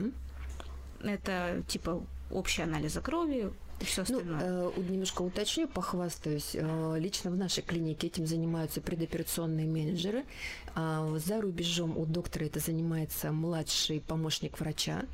Это 1.03 1.63
типа 1.69 2.03
общие 2.31 2.65
анализы 2.65 3.01
крови, 3.01 3.53
и 3.81 3.85
все 3.85 4.05
ну, 4.09 4.19
остальное. 4.19 4.73
Ну, 4.77 4.83
немножко 4.83 5.23
уточню, 5.23 5.67
похвастаюсь. 5.67 6.51
Э, 6.55 6.97
лично 6.99 7.31
в 7.31 7.37
нашей 7.37 7.63
клинике 7.63 8.09
этим 8.09 8.27
занимаются 8.27 8.81
предоперационные 8.81 9.67
менеджеры. 9.67 10.25
А 10.75 11.17
за 11.19 11.41
рубежом 11.41 11.97
у 11.97 12.07
доктора 12.07 12.45
это 12.45 12.61
занимается 12.61 13.33
младший 13.33 14.01
помощник 14.01 14.61
врача. 14.61 15.05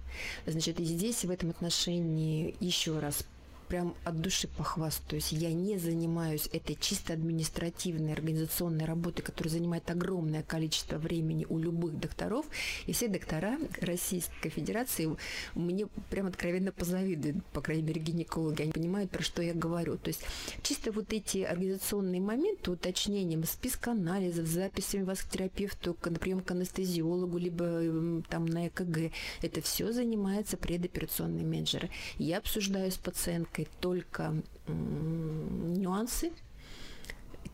Значит, 0.46 0.80
и 0.80 0.84
здесь 0.84 1.24
в 1.24 1.30
этом 1.30 1.50
отношении 1.50 2.54
еще 2.60 2.98
раз 2.98 3.24
прям 3.68 3.94
от 4.04 4.20
души 4.20 4.48
похвастаюсь. 4.48 5.32
Я 5.32 5.52
не 5.52 5.78
занимаюсь 5.78 6.48
этой 6.52 6.76
чисто 6.76 7.12
административной, 7.12 8.12
организационной 8.12 8.84
работой, 8.84 9.22
которая 9.22 9.52
занимает 9.52 9.90
огромное 9.90 10.42
количество 10.42 10.96
времени 10.98 11.46
у 11.48 11.58
любых 11.58 11.98
докторов. 11.98 12.46
И 12.86 12.92
все 12.92 13.08
доктора 13.08 13.58
Российской 13.80 14.48
Федерации 14.48 15.16
мне 15.54 15.86
прям 16.10 16.26
откровенно 16.26 16.72
позавидуют, 16.72 17.44
по 17.46 17.60
крайней 17.60 17.82
мере, 17.82 18.00
гинекологи. 18.00 18.62
Они 18.62 18.72
понимают, 18.72 19.10
про 19.10 19.22
что 19.22 19.42
я 19.42 19.54
говорю. 19.54 19.96
То 19.96 20.08
есть 20.08 20.22
чисто 20.62 20.92
вот 20.92 21.12
эти 21.12 21.38
организационные 21.38 22.20
моменты, 22.20 22.70
уточнением 22.70 23.44
списка 23.44 23.92
анализов, 23.92 24.46
записями 24.46 25.02
вас 25.02 25.22
к 25.22 25.28
терапевту, 25.28 25.96
на 26.04 26.18
прием 26.18 26.40
к 26.40 26.50
анестезиологу, 26.50 27.38
либо 27.38 28.22
там 28.28 28.46
на 28.46 28.68
ЭКГ, 28.68 29.12
это 29.42 29.60
все 29.60 29.92
занимается 29.92 30.56
предоперационные 30.56 31.44
менеджеры. 31.44 31.90
Я 32.18 32.38
обсуждаю 32.38 32.90
с 32.90 32.96
пациенткой 32.96 33.55
проверкой 33.56 33.68
только 33.80 34.34
нюансы 34.68 36.32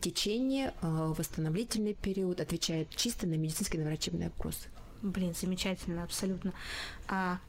течение, 0.01 0.73
а, 0.81 1.13
восстановительный 1.13 1.93
период, 1.93 2.41
отвечает 2.41 2.89
чисто 2.89 3.25
на 3.25 3.35
медицинский 3.35 3.77
на 3.77 3.85
врачебный 3.85 4.27
опрос. 4.27 4.67
Блин, 5.01 5.33
замечательно, 5.33 6.03
абсолютно. 6.03 6.51
А 7.07 7.39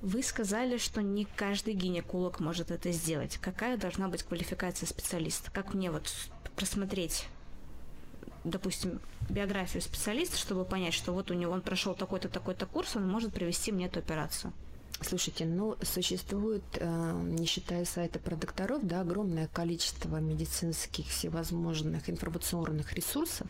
вы 0.00 0.22
сказали, 0.22 0.78
что 0.78 1.02
не 1.02 1.24
каждый 1.24 1.74
гинеколог 1.74 2.38
может 2.38 2.70
это 2.70 2.92
сделать. 2.92 3.38
Какая 3.38 3.76
должна 3.76 4.06
быть 4.06 4.22
квалификация 4.22 4.86
специалиста? 4.86 5.50
Как 5.50 5.74
мне 5.74 5.90
вот 5.90 6.08
просмотреть, 6.54 7.26
допустим, 8.44 9.00
биографию 9.28 9.82
специалиста, 9.82 10.36
чтобы 10.36 10.64
понять, 10.64 10.94
что 10.94 11.12
вот 11.12 11.32
у 11.32 11.34
него 11.34 11.52
он 11.52 11.62
прошел 11.62 11.94
такой-то 11.94 12.28
такой-то 12.28 12.66
курс, 12.66 12.94
он 12.94 13.08
может 13.08 13.34
провести 13.34 13.72
мне 13.72 13.86
эту 13.86 13.98
операцию? 13.98 14.52
Слушайте, 15.00 15.44
ну, 15.44 15.76
существует, 15.82 16.64
э, 16.74 17.22
не 17.22 17.46
считая 17.46 17.84
сайта 17.84 18.18
про 18.18 18.34
докторов, 18.34 18.84
да, 18.84 19.02
огромное 19.02 19.46
количество 19.46 20.16
медицинских 20.16 21.06
всевозможных 21.06 22.10
информационных 22.10 22.92
ресурсов. 22.94 23.46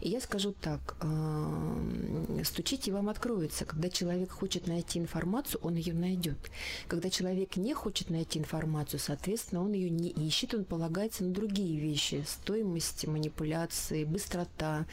И 0.00 0.08
я 0.08 0.20
скажу 0.20 0.52
так, 0.60 0.96
э, 1.00 2.42
стучите, 2.44 2.90
вам 2.90 3.08
откроется. 3.08 3.64
Когда 3.64 3.88
человек 3.88 4.32
хочет 4.32 4.66
найти 4.66 4.98
информацию, 4.98 5.60
он 5.62 5.76
ее 5.76 5.94
найдет. 5.94 6.50
Когда 6.88 7.10
человек 7.10 7.56
не 7.56 7.74
хочет 7.74 8.10
найти 8.10 8.40
информацию, 8.40 8.98
соответственно, 8.98 9.62
он 9.62 9.72
ее 9.74 9.88
не 9.88 10.08
ищет, 10.08 10.52
он 10.52 10.64
полагается 10.64 11.22
на 11.22 11.32
другие 11.32 11.78
вещи. 11.78 12.24
Стоимость 12.26 13.06
манипуляции, 13.06 14.02
быстрота, 14.02 14.86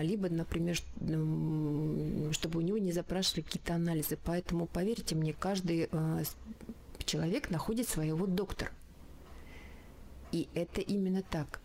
либо, 0.00 0.28
например, 0.28 0.76
чтобы 2.32 2.58
у 2.58 2.62
него 2.62 2.78
не 2.78 2.92
запрашивали 2.92 3.42
какие-то 3.42 3.74
анализы. 3.74 4.18
Поэтому, 4.24 4.66
поверьте 4.66 5.14
мне, 5.14 5.32
каждый 5.32 5.88
э, 5.90 6.24
человек 7.04 7.50
находит 7.50 7.88
своего 7.88 8.26
доктора. 8.26 8.70
И 10.30 10.48
это 10.54 10.80
именно 10.80 11.22
так. 11.22 11.60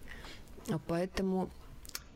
Поэтому 0.88 1.50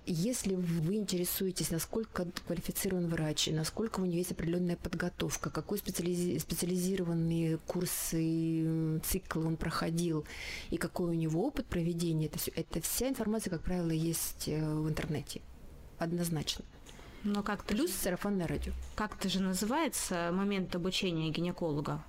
если 0.05 0.55
вы 0.55 0.95
интересуетесь, 0.95 1.69
насколько 1.69 2.25
квалифицирован 2.47 3.07
врач, 3.07 3.47
насколько 3.47 3.99
у 3.99 4.05
него 4.05 4.17
есть 4.17 4.31
определенная 4.31 4.75
подготовка, 4.75 5.49
какой 5.49 5.77
специализи- 5.77 6.39
специализированные 6.39 7.59
курсы, 7.67 8.99
цикл 9.05 9.45
он 9.45 9.57
проходил 9.57 10.25
и 10.71 10.77
какой 10.77 11.11
у 11.11 11.13
него 11.13 11.45
опыт 11.45 11.67
проведения, 11.67 12.25
это, 12.25 12.39
все, 12.39 12.51
это 12.51 12.81
вся 12.81 13.09
информация, 13.09 13.51
как 13.51 13.61
правило, 13.61 13.91
есть 13.91 14.47
э, 14.47 14.59
в 14.61 14.89
интернете. 14.89 15.41
Однозначно. 16.01 16.65
Но 17.23 17.43
как 17.43 17.63
Плюс 17.63 17.91
сарафанное 17.91 18.47
радио. 18.47 18.73
Как-то 18.95 19.29
же 19.29 19.39
называется 19.39 20.31
момент 20.33 20.75
обучения 20.75 21.29
гинеколога? 21.29 22.03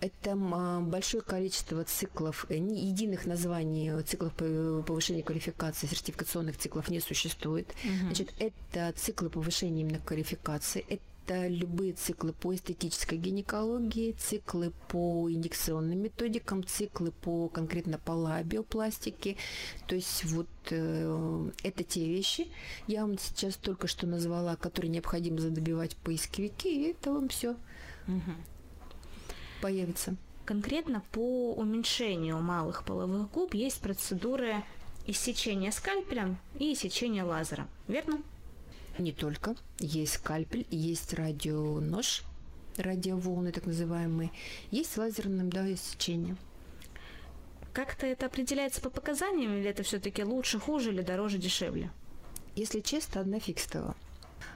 Это 0.00 0.34
большое 0.34 1.22
количество 1.22 1.84
циклов, 1.84 2.44
э, 2.48 2.56
единых 2.56 3.24
названий 3.24 4.02
циклов 4.02 4.32
повышения 4.34 5.22
квалификации, 5.22 5.86
сертификационных 5.86 6.58
циклов 6.58 6.88
не 6.88 6.98
существует. 6.98 7.68
Угу. 7.84 8.06
Значит, 8.06 8.34
это 8.40 8.92
циклы 8.96 9.30
повышения 9.30 9.82
именно 9.82 10.00
квалификации, 10.00 10.84
это 10.88 11.02
любые 11.28 11.92
циклы 11.92 12.32
по 12.32 12.54
эстетической 12.54 13.18
гинекологии, 13.18 14.12
циклы 14.12 14.72
по 14.88 15.30
индикационным 15.30 15.98
методикам, 15.98 16.64
циклы 16.64 17.12
по 17.12 17.48
конкретно 17.48 17.98
по 17.98 18.12
лабиопластике. 18.12 19.36
То 19.86 19.94
есть 19.94 20.24
вот 20.24 20.48
э, 20.70 21.50
это 21.62 21.84
те 21.84 22.06
вещи, 22.06 22.48
я 22.86 23.02
вам 23.02 23.18
сейчас 23.18 23.56
только 23.56 23.86
что 23.86 24.06
назвала, 24.06 24.56
которые 24.56 24.90
необходимо 24.90 25.40
задобивать 25.40 25.96
поисковики, 25.96 26.68
и 26.68 26.90
это 26.90 27.12
вам 27.12 27.28
все. 27.28 27.56
Угу 28.08 28.32
появится? 29.62 30.16
Конкретно 30.44 31.02
по 31.12 31.54
уменьшению 31.54 32.40
малых 32.40 32.84
половых 32.84 33.30
губ 33.30 33.54
есть 33.54 33.80
процедуры 33.80 34.62
иссечения 35.06 35.72
скальпелем 35.72 36.36
и 36.58 36.74
иссечения 36.74 37.22
лазером, 37.22 37.68
верно? 37.88 38.20
Не 38.98 39.12
только. 39.12 39.56
Есть 39.78 40.14
скальпель, 40.14 40.66
есть 40.70 41.14
радионож, 41.14 42.22
радиоволны 42.76 43.52
так 43.52 43.66
называемые, 43.66 44.30
есть 44.70 44.96
лазерное 44.96 45.44
да, 45.44 45.72
иссечение. 45.72 46.36
Как-то 47.72 48.06
это 48.06 48.26
определяется 48.26 48.82
по 48.82 48.90
показаниям, 48.90 49.54
или 49.54 49.68
это 49.68 49.82
все-таки 49.82 50.22
лучше, 50.24 50.58
хуже, 50.58 50.90
или 50.90 51.00
дороже, 51.00 51.38
дешевле? 51.38 51.90
Если 52.54 52.80
честно, 52.80 53.22
одна 53.22 53.40
фикстова. 53.40 53.94
А, 53.94 54.11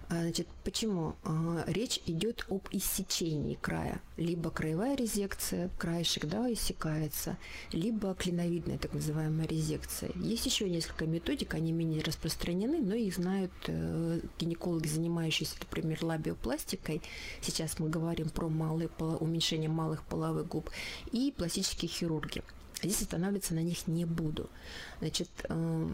значит, 0.08 0.46
почему? 0.64 1.16
А, 1.24 1.64
речь 1.66 2.00
идет 2.06 2.44
об 2.48 2.68
иссечении 2.70 3.54
края. 3.54 4.00
Либо 4.16 4.50
краевая 4.50 4.96
резекция, 4.96 5.70
краешек 5.78 6.26
да, 6.26 6.52
иссякается, 6.52 7.36
либо 7.72 8.14
клиновидная 8.14 8.78
так 8.78 8.92
называемая 8.92 9.46
резекция. 9.46 10.10
Есть 10.16 10.46
еще 10.46 10.68
несколько 10.68 11.06
методик, 11.06 11.54
они 11.54 11.72
менее 11.72 12.02
распространены, 12.02 12.80
но 12.80 12.94
их 12.94 13.14
знают 13.14 13.52
э, 13.66 14.20
гинекологи, 14.38 14.88
занимающиеся, 14.88 15.56
например, 15.60 16.04
лабиопластикой. 16.04 17.02
Сейчас 17.40 17.78
мы 17.78 17.88
говорим 17.88 18.28
про 18.28 18.48
малые, 18.48 18.88
уменьшение 18.98 19.68
малых 19.68 20.04
половых 20.04 20.46
губ. 20.48 20.70
И 21.12 21.32
пластические 21.36 21.88
хирурги. 21.88 22.42
Здесь 22.82 23.02
останавливаться 23.02 23.54
на 23.54 23.60
них 23.60 23.86
не 23.86 24.04
буду. 24.04 24.48
Значит, 25.00 25.28
э, 25.48 25.88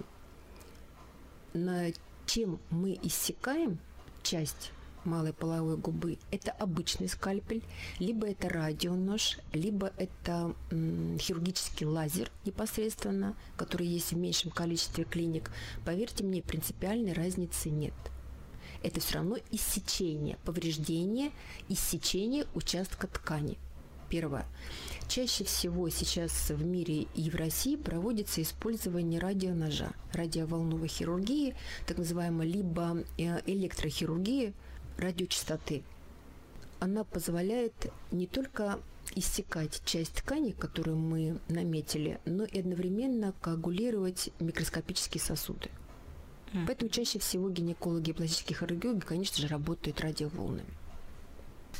на 1.55 1.92
чем 2.33 2.59
мы 2.71 2.99
иссякаем 3.03 3.79
часть 4.23 4.73
малой 5.05 5.35
половой 5.35 5.77
губы, 5.77 6.16
это 6.31 6.51
обычный 6.53 7.07
скальпель, 7.07 7.62
либо 7.99 8.27
это 8.27 8.49
радионож, 8.49 9.38
либо 9.53 9.92
это 9.99 10.55
хирургический 10.71 11.85
лазер 11.85 12.31
непосредственно, 12.47 13.37
который 13.59 13.87
есть 13.87 14.12
в 14.12 14.16
меньшем 14.16 14.51
количестве 14.51 15.05
клиник. 15.05 15.51
Поверьте 15.85 16.25
мне, 16.25 16.40
принципиальной 16.40 17.12
разницы 17.12 17.68
нет. 17.68 17.92
Это 18.83 19.01
все 19.01 19.16
равно 19.16 19.37
иссечение, 19.51 20.38
повреждение, 20.47 21.33
иссечение 21.68 22.47
участка 22.55 23.09
ткани. 23.09 23.59
Первое. 24.12 24.44
Чаще 25.09 25.42
всего 25.42 25.88
сейчас 25.88 26.51
в 26.51 26.62
мире 26.62 27.07
и 27.14 27.31
в 27.31 27.35
России 27.35 27.77
проводится 27.77 28.42
использование 28.42 29.18
радионожа, 29.18 29.94
радиоволновой 30.12 30.88
хирургии, 30.88 31.55
так 31.87 31.96
называемой 31.96 32.46
либо 32.46 33.05
э, 33.16 33.40
электрохирургии 33.46 34.53
радиочастоты. 34.98 35.83
Она 36.79 37.05
позволяет 37.05 37.72
не 38.11 38.27
только 38.27 38.81
иссекать 39.14 39.81
часть 39.87 40.16
ткани, 40.16 40.51
которую 40.51 40.98
мы 40.98 41.38
наметили, 41.48 42.20
но 42.27 42.44
и 42.44 42.61
одновременно 42.61 43.33
коагулировать 43.40 44.29
микроскопические 44.40 45.22
сосуды. 45.22 45.70
Поэтому 46.66 46.90
чаще 46.90 47.18
всего 47.18 47.48
гинекологи 47.48 48.11
и 48.11 48.12
пластические 48.12 48.59
хирурги, 48.59 49.01
конечно 49.07 49.40
же, 49.40 49.48
работают 49.48 50.03
радиоволнами 50.03 50.82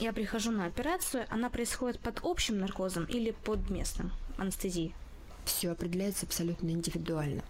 я 0.03 0.13
прихожу 0.13 0.51
на 0.51 0.67
операцию, 0.67 1.27
она 1.31 1.49
происходит 1.49 2.01
под 2.01 2.21
общим 2.25 2.59
наркозом 2.59 3.05
или 3.05 3.31
под 3.31 3.71
местным 3.71 4.11
анестезией? 4.37 4.95
Все 5.45 5.71
определяется 5.71 6.27
абсолютно 6.27 6.71
индивидуально. 6.71 7.43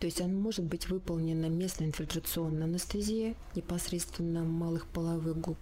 То 0.00 0.06
есть 0.06 0.20
она 0.20 0.34
может 0.34 0.64
быть 0.64 0.88
выполнена 0.88 1.46
местная 1.46 1.86
инфильтрационная 1.86 2.64
анестезия 2.64 3.36
непосредственно 3.54 4.42
малых 4.42 4.86
половых 4.88 5.38
губ. 5.38 5.58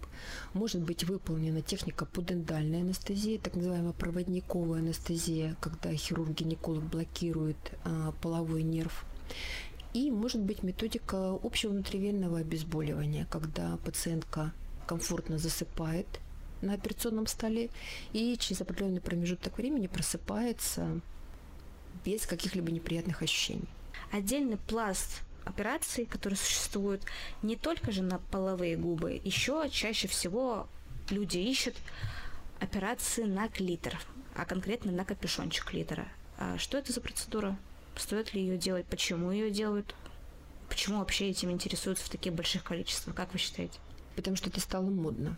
Может 0.53 0.81
быть 0.81 1.03
выполнена 1.03 1.61
техника 1.61 2.05
пудендальной 2.05 2.81
анестезии, 2.81 3.37
так 3.37 3.55
называемая 3.55 3.93
проводниковая 3.93 4.79
анестезия, 4.79 5.55
когда 5.61 5.93
хирург-гинеколог 5.93 6.83
блокирует 6.83 7.57
а, 7.83 8.13
половой 8.21 8.63
нерв. 8.63 9.05
И 9.93 10.09
может 10.09 10.41
быть 10.41 10.63
методика 10.63 11.37
общего 11.43 11.71
внутривенного 11.71 12.39
обезболивания, 12.39 13.27
когда 13.29 13.77
пациентка 13.77 14.53
комфортно 14.87 15.37
засыпает 15.37 16.07
на 16.61 16.73
операционном 16.73 17.27
столе 17.27 17.69
и 18.13 18.37
через 18.37 18.61
определенный 18.61 19.01
промежуток 19.01 19.57
времени 19.57 19.87
просыпается 19.87 21.01
без 22.05 22.25
каких-либо 22.25 22.71
неприятных 22.71 23.21
ощущений. 23.21 23.67
Отдельный 24.11 24.57
пласт 24.57 25.21
операций, 25.43 26.05
которые 26.05 26.37
существуют 26.37 27.03
не 27.41 27.55
только 27.55 27.91
же 27.91 28.03
на 28.03 28.19
половые 28.19 28.77
губы, 28.77 29.19
еще 29.23 29.69
чаще 29.71 30.07
всего 30.07 30.67
люди 31.09 31.37
ищут 31.37 31.75
операции 32.59 33.23
на 33.23 33.47
клитор, 33.47 33.99
а 34.35 34.45
конкретно 34.45 34.91
на 34.91 35.05
капюшончик 35.05 35.65
клитора. 35.65 36.07
А 36.37 36.57
что 36.57 36.77
это 36.77 36.93
за 36.93 37.01
процедура? 37.01 37.57
Стоит 37.95 38.33
ли 38.33 38.41
ее 38.41 38.57
делать? 38.57 38.85
Почему 38.85 39.31
ее 39.31 39.51
делают? 39.51 39.95
Почему 40.69 40.99
вообще 40.99 41.29
этим 41.29 41.51
интересуются 41.51 42.05
в 42.05 42.09
таких 42.09 42.33
больших 42.33 42.63
количествах? 42.63 43.15
Как 43.15 43.33
вы 43.33 43.39
считаете? 43.39 43.79
Потому 44.15 44.37
что 44.37 44.49
это 44.49 44.59
стало 44.59 44.89
модно. 44.89 45.37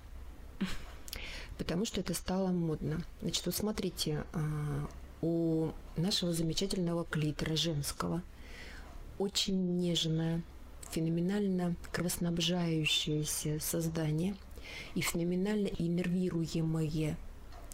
Потому 1.58 1.86
что 1.86 2.00
это 2.02 2.14
стало 2.14 2.48
модно. 2.50 3.04
Значит, 3.22 3.46
вот 3.46 3.56
смотрите, 3.56 4.24
а, 4.34 4.88
у 5.22 5.72
нашего 5.96 6.34
замечательного 6.34 7.06
клитора 7.06 7.56
женского 7.56 8.22
очень 9.20 9.78
нежное, 9.78 10.42
феноменально 10.92 11.76
кровоснабжающееся 11.92 13.60
создание 13.60 14.36
и 14.96 15.02
феноменально 15.02 15.68
иннервируемое 15.68 17.18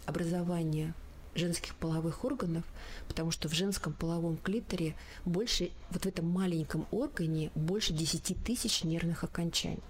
образование 0.06 0.94
женских 1.34 1.74
половых 1.76 2.24
органов, 2.24 2.64
потому 3.08 3.30
что 3.30 3.48
в 3.48 3.52
женском 3.52 3.92
половом 3.92 4.36
клиторе 4.36 4.94
больше, 5.24 5.70
вот 5.90 6.04
в 6.04 6.06
этом 6.06 6.28
маленьком 6.28 6.86
органе 6.90 7.50
больше 7.54 7.92
10 7.92 8.36
тысяч 8.44 8.84
нервных 8.84 9.24
окончаний. 9.24 9.82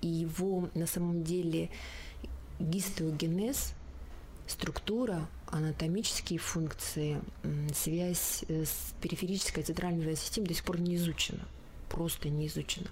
И 0.00 0.06
его 0.06 0.68
на 0.74 0.86
самом 0.86 1.24
деле 1.24 1.70
гистеогенез, 2.58 3.74
структура, 4.46 5.28
анатомические 5.46 6.38
функции, 6.38 7.20
связь 7.74 8.44
э, 8.48 8.64
с 8.64 8.94
периферической 9.00 9.62
центральной 9.62 10.16
системой 10.16 10.48
до 10.48 10.54
сих 10.54 10.64
пор 10.64 10.80
не 10.80 10.96
изучена. 10.96 11.46
Просто 11.90 12.28
не 12.28 12.46
изучена. 12.46 12.88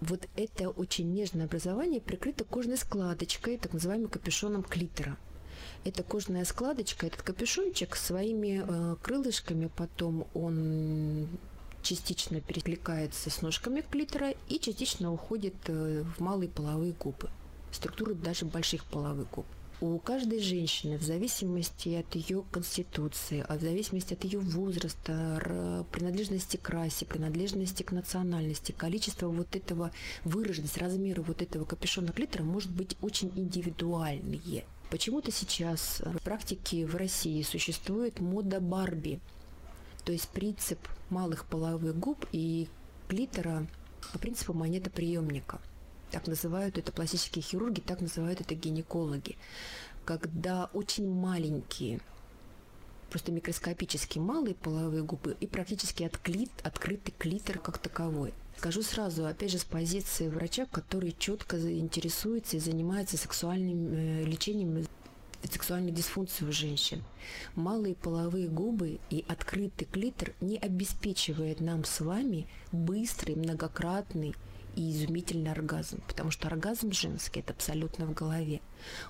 Вот 0.00 0.28
это 0.36 0.70
очень 0.70 1.12
нежное 1.12 1.46
образование 1.46 2.00
прикрыто 2.00 2.44
кожной 2.44 2.76
складочкой, 2.76 3.58
так 3.58 3.72
называемым 3.72 4.08
капюшоном 4.08 4.62
клитора– 4.62 5.16
эта 5.84 6.02
кожная 6.02 6.44
складочка, 6.44 7.06
этот 7.06 7.22
капюшончик 7.22 7.96
своими 7.96 8.62
э, 8.66 8.96
крылышками 9.02 9.70
потом 9.74 10.26
он 10.34 11.28
частично 11.82 12.40
перекликается 12.40 13.30
с 13.30 13.40
ножками 13.40 13.80
клитора 13.80 14.34
и 14.48 14.58
частично 14.58 15.12
уходит 15.12 15.54
э, 15.66 16.04
в 16.16 16.20
малые 16.20 16.50
половые 16.50 16.92
губы, 16.92 17.30
структуру 17.72 18.14
даже 18.14 18.44
больших 18.44 18.84
половых 18.84 19.30
губ. 19.30 19.46
У 19.82 19.98
каждой 19.98 20.40
женщины, 20.40 20.98
в 20.98 21.02
зависимости 21.02 21.88
от 21.94 22.14
ее 22.14 22.44
конституции, 22.50 23.42
а 23.48 23.56
в 23.56 23.62
зависимости 23.62 24.12
от 24.12 24.24
ее 24.24 24.38
возраста, 24.38 25.86
принадлежности 25.90 26.58
к 26.58 26.68
расе, 26.68 27.06
принадлежности 27.06 27.82
к 27.82 27.90
национальности, 27.90 28.72
количество 28.72 29.28
вот 29.28 29.56
этого 29.56 29.90
выраженность, 30.22 30.76
размеры 30.76 31.22
вот 31.22 31.40
этого 31.40 31.64
капюшона 31.64 32.12
клитора 32.12 32.42
может 32.42 32.70
быть 32.70 32.98
очень 33.00 33.32
индивидуальные. 33.34 34.64
Почему-то 34.90 35.32
сейчас 35.32 36.02
в 36.04 36.18
практике 36.18 36.84
в 36.84 36.94
России 36.96 37.40
существует 37.40 38.20
мода 38.20 38.60
Барби, 38.60 39.18
то 40.04 40.12
есть 40.12 40.28
принцип 40.28 40.78
малых 41.08 41.46
половых 41.46 41.98
губ 41.98 42.26
и 42.32 42.68
клитора 43.08 43.66
по 44.12 44.18
принципу 44.18 44.52
монетоприемника. 44.52 45.58
Так 46.10 46.26
называют 46.26 46.78
это 46.78 46.92
пластические 46.92 47.42
хирурги, 47.42 47.80
так 47.80 48.00
называют 48.00 48.40
это 48.40 48.54
гинекологи. 48.54 49.36
Когда 50.04 50.70
очень 50.72 51.08
маленькие, 51.08 52.00
просто 53.10 53.32
микроскопически 53.32 54.18
малые 54.18 54.54
половые 54.54 55.02
губы 55.02 55.36
и 55.40 55.46
практически 55.46 56.02
отклит, 56.02 56.50
открытый 56.62 57.14
клитор 57.16 57.58
как 57.58 57.78
таковой. 57.78 58.32
Скажу 58.56 58.82
сразу, 58.82 59.26
опять 59.26 59.50
же, 59.50 59.58
с 59.58 59.64
позиции 59.64 60.28
врача, 60.28 60.66
который 60.66 61.14
четко 61.18 61.56
интересуется 61.56 62.56
и 62.56 62.60
занимается 62.60 63.16
сексуальным 63.16 63.94
э, 63.94 64.24
лечением 64.24 64.86
сексуальной 65.48 65.92
дисфункции 65.92 66.44
у 66.44 66.52
женщин. 66.52 67.02
Малые 67.54 67.94
половые 67.94 68.48
губы 68.48 68.98
и 69.08 69.24
открытый 69.28 69.86
клитор 69.90 70.34
не 70.40 70.58
обеспечивает 70.58 71.60
нам 71.60 71.84
с 71.84 72.00
вами 72.00 72.46
быстрый, 72.72 73.36
многократный 73.36 74.34
и 74.76 74.92
изумительный 74.92 75.52
оргазм, 75.52 76.02
потому 76.06 76.30
что 76.30 76.48
оргазм 76.48 76.92
женский– 76.92 77.40
это 77.40 77.52
абсолютно 77.52 78.06
в 78.06 78.14
голове. 78.14 78.60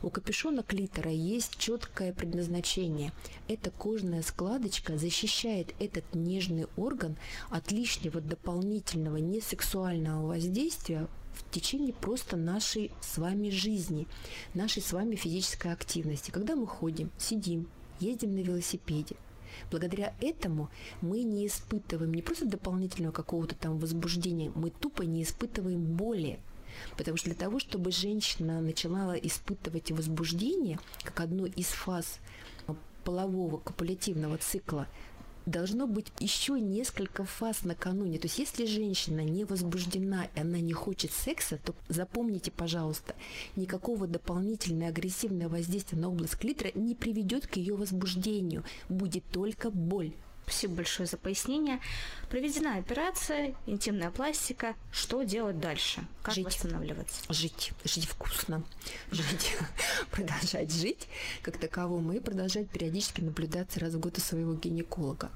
У 0.03 0.11
капюшона 0.11 0.63
клитора 0.63 1.11
есть 1.11 1.57
четкое 1.59 2.13
предназначение. 2.13 3.13
Эта 3.49 3.71
кожная 3.71 4.23
складочка 4.23 4.99
защищает 4.99 5.75
этот 5.79 6.05
нежный 6.15 6.67
орган 6.77 7.17
от 7.51 7.71
лишнего 7.73 8.21
дополнительного 8.21 9.19
несексуального 9.19 10.27
воздействия 10.27 11.07
в 11.35 11.51
течение 11.51 11.95
просто 11.95 12.37
нашей 12.37 12.91
с 13.01 13.19
вами 13.19 13.51
жизни, 13.51 14.07
нашей 14.55 14.83
с 14.83 14.93
вами 14.93 15.17
физической 15.17 15.73
активности. 15.73 16.31
Когда 16.31 16.57
мы 16.57 16.67
ходим, 16.67 17.11
сидим, 17.19 17.69
ездим 18.01 18.35
на 18.35 18.41
велосипеде– 18.41 19.17
Благодаря 19.71 20.15
этому 20.21 20.71
мы 21.01 21.23
не 21.23 21.47
испытываем 21.47 22.13
не 22.13 22.23
просто 22.23 22.47
дополнительного 22.47 23.13
какого-то 23.13 23.55
там 23.55 23.79
возбуждения, 23.79 24.51
мы 24.55 24.71
тупо 24.71 25.03
не 25.03 25.23
испытываем 25.23 25.83
боли. 25.85 26.41
Потому 26.97 27.17
что 27.17 27.27
для 27.27 27.39
того, 27.39 27.59
чтобы 27.59 27.91
женщина 27.91 28.61
начала 28.61 29.15
испытывать 29.15 29.91
возбуждение, 29.91 30.79
как 31.03 31.21
одну 31.21 31.47
из 31.47 31.67
фаз 31.67 32.21
полового 33.05 33.59
копулятивного 33.59 34.39
цикла, 34.39 34.87
должно 35.47 35.87
быть 35.87 36.07
еще 36.19 36.61
несколько 36.61 37.25
фаз 37.25 37.65
накануне. 37.65 38.19
То 38.19 38.27
есть 38.27 38.39
если 38.39 38.67
женщина 38.67 39.21
не 39.21 39.45
возбуждена 39.45 40.27
и 40.35 40.41
она 40.41 40.61
не 40.61 40.73
хочет 40.73 41.13
секса, 41.13 41.59
то 41.59 41.75
запомните, 41.89 42.51
пожалуйста, 42.51 43.15
никакого 43.57 44.07
дополнительного 44.07 44.91
агрессивного 44.91 45.51
воздействия 45.51 45.99
на 45.99 46.09
область 46.09 46.37
клитора 46.37 46.71
не 46.75 46.95
приведет 46.95 47.47
к 47.47 47.57
ее 47.57 47.75
возбуждению. 47.75 48.65
Будет 48.89 49.25
только 49.33 49.71
боль. 49.71 50.13
Спасибо 50.51 50.75
большое 50.75 51.07
за 51.07 51.17
пояснение. 51.17 51.79
Проведена 52.29 52.77
операция, 52.77 53.55
интимная 53.67 54.11
пластика. 54.11 54.75
Что 54.91 55.23
делать 55.23 55.61
дальше? 55.61 56.05
Как 56.23 56.35
жить. 56.35 56.45
восстанавливаться? 56.45 57.33
Жить. 57.33 57.73
Жить 57.85 58.07
вкусно. 58.07 58.65
Жить. 59.13 59.57
продолжать 60.11 60.73
жить 60.73 61.07
как 61.43 61.57
таковому 61.57 62.15
и 62.15 62.19
продолжать 62.19 62.69
периодически 62.69 63.21
наблюдаться 63.21 63.79
раз 63.79 63.95
в 63.95 64.01
год 64.01 64.19
у 64.19 64.21
своего 64.21 64.55
гинеколога. 64.55 65.31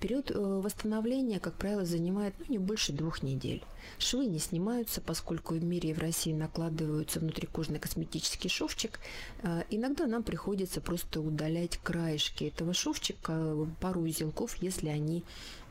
Период 0.00 0.30
э, 0.30 0.34
восстановления, 0.38 1.40
как 1.40 1.54
правило, 1.54 1.84
занимает 1.84 2.32
ну, 2.38 2.44
не 2.48 2.58
больше 2.58 2.92
двух 2.92 3.24
недель. 3.24 3.64
Швы 3.98 4.26
не 4.26 4.38
снимаются, 4.38 5.00
поскольку 5.00 5.54
в 5.54 5.64
мире 5.64 5.90
и 5.90 5.92
в 5.92 5.98
России 5.98 6.32
накладываются 6.32 7.18
внутрикожный 7.18 7.80
косметический 7.80 8.48
шовчик. 8.48 9.00
Э, 9.42 9.64
иногда 9.70 10.06
нам 10.06 10.22
приходится 10.22 10.80
просто 10.80 11.20
удалять 11.20 11.78
краешки 11.78 12.44
этого 12.44 12.74
шовчика, 12.74 13.56
пару 13.80 14.02
узелков, 14.02 14.47
если 14.56 14.88
они 14.88 15.24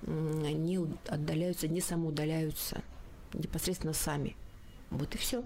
не 0.05 0.79
отдаляются, 1.07 1.67
не 1.67 1.81
самоудаляются 1.81 2.81
непосредственно 3.33 3.93
сами. 3.93 4.35
Вот 4.89 5.15
и 5.15 5.17
все. 5.17 5.43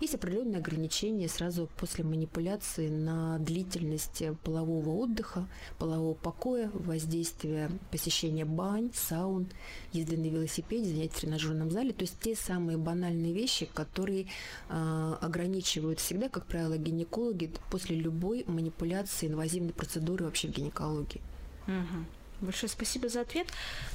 Есть 0.00 0.14
определенные 0.14 0.58
ограничения 0.58 1.28
сразу 1.28 1.68
после 1.76 2.04
манипуляции 2.04 2.88
на 2.88 3.38
длительность 3.38 4.22
полового 4.44 4.90
отдыха, 4.90 5.48
полового 5.78 6.14
покоя, 6.14 6.70
воздействия 6.72 7.68
посещения 7.90 8.44
бань, 8.44 8.90
саун, 8.94 9.48
езды 9.92 10.16
на 10.16 10.26
велосипеде, 10.26 10.90
занятия 10.90 11.14
в 11.14 11.20
тренажерном 11.20 11.70
зале. 11.72 11.92
То 11.92 12.02
есть 12.02 12.20
те 12.20 12.36
самые 12.36 12.78
банальные 12.78 13.32
вещи, 13.32 13.68
которые 13.74 14.26
э, 14.68 15.16
ограничивают 15.20 15.98
всегда, 15.98 16.28
как 16.28 16.46
правило, 16.46 16.76
гинекологи 16.78 17.50
после 17.68 17.96
любой 17.96 18.44
манипуляции, 18.46 19.26
инвазивной 19.26 19.72
процедуры 19.72 20.26
вообще 20.26 20.46
в 20.46 20.52
гинекологии. 20.52 21.20
Угу. 21.66 22.04
Большое 22.40 22.70
спасибо 22.70 23.08
за 23.08 23.22
ответ. 23.22 23.48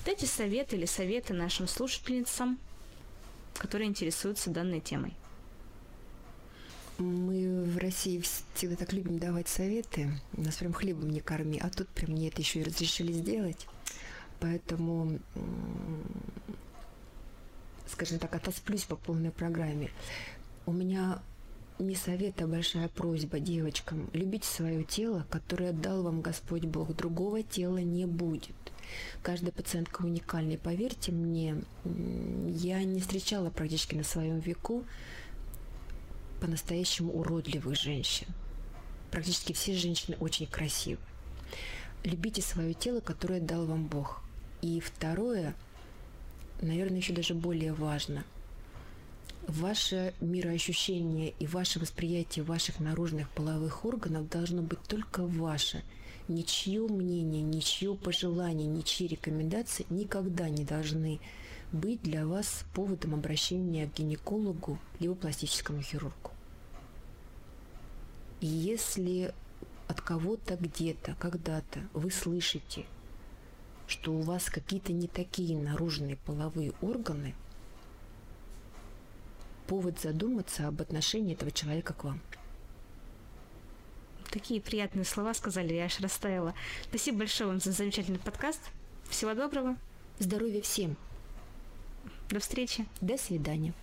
Дайте 0.05 0.25
советы 0.25 0.75
или 0.75 0.85
советы 0.85 1.33
нашим 1.33 1.67
слушательницам, 1.67 2.59
которые 3.57 3.89
интересуются 3.89 4.49
данной 4.49 4.81
темой. 4.81 5.13
Мы 6.97 7.63
в 7.63 7.77
России 7.77 8.21
всегда 8.53 8.75
так 8.75 8.93
любим 8.93 9.17
давать 9.17 9.47
советы. 9.47 10.11
Нас 10.33 10.57
прям 10.57 10.73
хлебом 10.73 11.09
не 11.09 11.21
корми. 11.21 11.59
А 11.59 11.69
тут 11.69 11.87
прям 11.89 12.11
мне 12.11 12.27
это 12.27 12.41
еще 12.41 12.59
и 12.59 12.63
разрешили 12.63 13.11
сделать. 13.11 13.67
Поэтому, 14.39 15.19
скажем 17.87 18.19
так, 18.19 18.35
отосплюсь 18.35 18.83
по 18.83 18.95
полной 18.95 19.31
программе. 19.31 19.89
У 20.65 20.71
меня 20.71 21.21
не 21.79 21.95
совет, 21.95 22.41
а 22.41 22.47
большая 22.47 22.87
просьба 22.89 23.39
девочкам. 23.39 24.09
Любите 24.13 24.47
свое 24.47 24.83
тело, 24.83 25.25
которое 25.29 25.71
дал 25.71 26.03
вам 26.03 26.21
Господь 26.21 26.63
Бог. 26.65 26.95
Другого 26.95 27.43
тела 27.43 27.77
не 27.77 28.05
будет. 28.05 28.55
Каждая 29.21 29.51
пациентка 29.51 30.03
уникальная. 30.03 30.57
Поверьте 30.57 31.11
мне, 31.11 31.61
я 32.47 32.83
не 32.83 32.99
встречала 32.99 33.49
практически 33.49 33.95
на 33.95 34.03
своем 34.03 34.39
веку 34.39 34.83
по-настоящему 36.41 37.11
уродливых 37.13 37.79
женщин. 37.79 38.27
Практически 39.11 39.53
все 39.53 39.73
женщины 39.75 40.17
очень 40.19 40.47
красивы. 40.47 40.99
Любите 42.03 42.41
свое 42.41 42.73
тело, 42.73 42.99
которое 42.99 43.39
дал 43.39 43.65
вам 43.65 43.87
Бог. 43.87 44.21
И 44.61 44.79
второе, 44.79 45.55
наверное, 46.61 46.97
еще 46.97 47.13
даже 47.13 47.33
более 47.33 47.73
важно. 47.73 48.23
Ваше 49.53 50.15
мироощущение 50.19 51.35
и 51.37 51.45
ваше 51.45 51.79
восприятие 51.79 52.43
ваших 52.43 52.79
наружных 52.79 53.29
половых 53.29 53.85
органов 53.85 54.27
должно 54.27 54.63
быть 54.63 54.81
только 54.81 55.27
ваше. 55.27 55.83
Ничье 56.27 56.87
мнение, 56.87 57.43
ничье 57.43 57.93
пожелание, 57.93 58.65
ничьи 58.65 59.05
рекомендации 59.05 59.85
никогда 59.91 60.49
не 60.49 60.63
должны 60.63 61.19
быть 61.71 62.01
для 62.01 62.25
вас 62.25 62.65
поводом 62.73 63.13
обращения 63.13 63.87
к 63.87 63.93
гинекологу 63.93 64.79
либо 64.99 65.13
пластическому 65.13 65.83
хирургу. 65.83 66.31
И 68.41 68.47
если 68.47 69.35
от 69.87 70.01
кого-то 70.01 70.55
где-то, 70.55 71.15
когда-то 71.19 71.81
вы 71.93 72.09
слышите, 72.09 72.87
что 73.85 74.13
у 74.13 74.21
вас 74.21 74.45
какие-то 74.45 74.93
не 74.93 75.07
такие 75.07 75.55
наружные 75.59 76.15
половые 76.25 76.73
органы, 76.81 77.35
повод 79.67 79.99
задуматься 79.99 80.67
об 80.67 80.81
отношении 80.81 81.33
этого 81.33 81.51
человека 81.51 81.93
к 81.93 82.03
вам. 82.03 82.21
Такие 84.31 84.61
приятные 84.61 85.05
слова 85.05 85.33
сказали, 85.33 85.73
я 85.73 85.85
аж 85.85 85.99
растаяла. 85.99 86.55
Спасибо 86.83 87.19
большое 87.19 87.49
вам 87.49 87.59
за 87.59 87.71
замечательный 87.71 88.19
подкаст. 88.19 88.61
Всего 89.09 89.33
доброго. 89.33 89.77
Здоровья 90.17 90.61
всем. 90.61 90.97
До 92.29 92.39
встречи. 92.39 92.85
До 92.99 93.17
свидания. 93.17 93.73